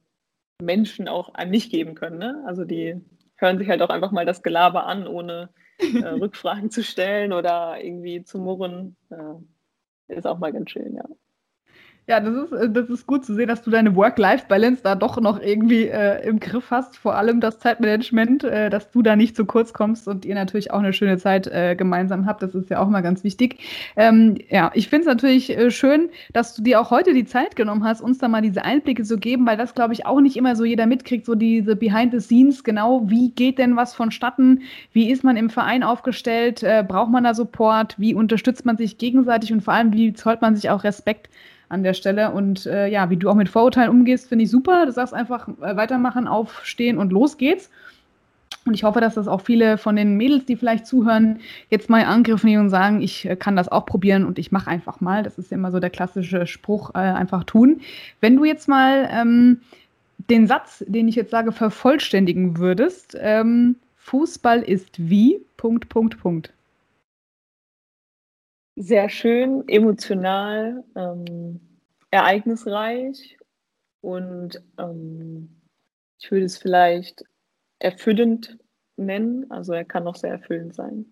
[0.62, 2.18] Menschen auch einem nicht geben können.
[2.18, 2.44] Ne?
[2.46, 3.02] Also die
[3.38, 5.50] hören sich halt auch einfach mal das Gelaber an, ohne
[5.80, 8.96] äh, Rückfragen zu stellen oder irgendwie zu murren.
[9.10, 11.06] Äh, ist auch mal ganz schön, ja.
[12.10, 15.22] Ja, das ist, äh, das ist gut zu sehen, dass du deine Work-Life-Balance da doch
[15.22, 16.98] noch irgendwie äh, im Griff hast.
[16.98, 20.72] Vor allem das Zeitmanagement, äh, dass du da nicht zu kurz kommst und ihr natürlich
[20.72, 22.42] auch eine schöne Zeit äh, gemeinsam habt.
[22.42, 23.60] Das ist ja auch mal ganz wichtig.
[23.96, 27.56] Ähm, ja, ich finde es natürlich äh, schön, dass du dir auch heute die Zeit
[27.56, 30.36] genommen hast, uns da mal diese Einblicke zu geben, weil das, glaube ich, auch nicht
[30.36, 34.64] immer so jeder mitkriegt, so diese Behind the Scenes, genau, wie geht denn was vonstatten?
[34.94, 36.64] Wie ist man im Verein aufgestellt?
[36.64, 38.00] Äh, braucht man da Support?
[38.00, 41.30] Wie unterstützt man sich gegenseitig und vor allem, wie zollt man sich auch Respekt?
[41.70, 42.32] An der Stelle.
[42.32, 44.86] Und äh, ja, wie du auch mit Vorurteilen umgehst, finde ich super.
[44.86, 47.70] Du sagst einfach äh, weitermachen, aufstehen und los geht's.
[48.66, 51.40] Und ich hoffe, dass das auch viele von den Mädels, die vielleicht zuhören,
[51.70, 54.70] jetzt mal Angriff nehmen und sagen, ich äh, kann das auch probieren und ich mache
[54.70, 55.24] einfach mal.
[55.24, 57.82] Das ist ja immer so der klassische Spruch, äh, einfach tun.
[58.20, 59.62] Wenn du jetzt mal ähm,
[60.30, 66.52] den Satz, den ich jetzt sage, vervollständigen würdest, ähm, Fußball ist wie, Punkt, Punkt, Punkt
[68.80, 71.60] sehr schön, emotional, ähm,
[72.12, 73.38] ereignisreich
[74.02, 75.50] und ähm,
[76.18, 77.26] ich würde es vielleicht
[77.80, 78.58] erfüllend
[78.96, 79.52] nennen.
[79.52, 81.06] Also er kann auch sehr erfüllend sein.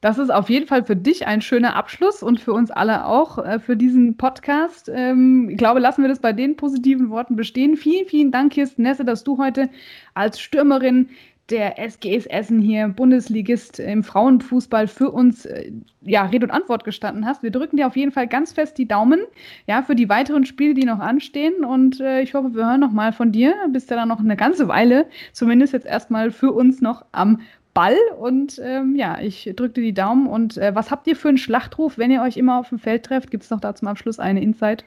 [0.00, 3.38] Das ist auf jeden Fall für dich ein schöner Abschluss und für uns alle auch
[3.38, 4.90] äh, für diesen Podcast.
[4.92, 7.76] Ähm, ich glaube, lassen wir das bei den positiven Worten bestehen.
[7.76, 9.68] Vielen, vielen Dank, Kirsten Nesse, dass du heute
[10.14, 11.10] als Stürmerin
[11.50, 17.26] der SGS Essen hier, Bundesligist im Frauenfußball, für uns äh, ja, Rede und Antwort gestanden
[17.26, 17.42] hast.
[17.42, 19.20] Wir drücken dir auf jeden Fall ganz fest die Daumen
[19.66, 21.64] ja, für die weiteren Spiele, die noch anstehen.
[21.64, 23.54] Und äh, ich hoffe, wir hören noch mal von dir.
[23.70, 27.40] Bist ja dann noch eine ganze Weile, zumindest jetzt erstmal für uns noch am
[27.74, 27.96] Ball.
[28.18, 30.26] Und ähm, ja, ich drücke dir die Daumen.
[30.26, 33.04] Und äh, was habt ihr für einen Schlachtruf, wenn ihr euch immer auf dem Feld
[33.04, 33.30] trefft?
[33.30, 34.84] Gibt es noch da zum Abschluss eine Insight?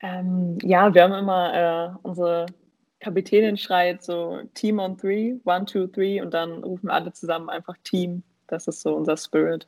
[0.00, 2.46] Ähm, ja, wir haben immer äh, unsere
[3.00, 7.76] Kapitänin schreit so Team on three, one, two, three und dann rufen alle zusammen einfach
[7.84, 8.22] Team.
[8.46, 9.66] Das ist so unser Spirit.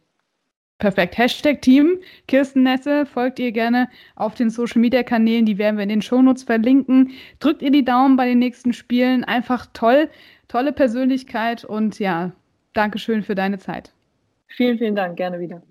[0.79, 1.19] Perfekt.
[1.19, 1.99] Hashtag Team.
[2.29, 5.45] Kirsten Nesse, folgt ihr gerne auf den Social Media Kanälen.
[5.45, 7.11] Die werden wir in den Shownotes verlinken.
[7.41, 9.25] Drückt ihr die Daumen bei den nächsten Spielen.
[9.25, 10.09] Einfach toll.
[10.47, 12.33] Tolle Persönlichkeit und ja,
[12.75, 13.93] Dankeschön für deine Zeit.
[14.47, 15.17] Vielen, vielen Dank.
[15.17, 15.63] Gerne wieder.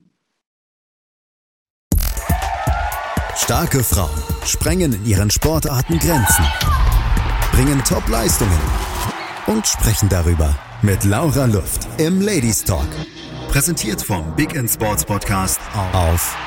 [3.36, 6.44] Starke Frauen sprengen in ihren Sportarten Grenzen
[7.58, 8.60] bringen Top-Leistungen
[9.48, 12.88] und sprechen darüber mit Laura Luft im Ladies Talk.
[13.50, 15.60] Präsentiert vom Big End Sports Podcast
[15.92, 16.38] auf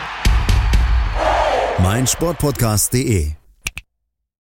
[1.83, 3.40] meinsportpodcast.de.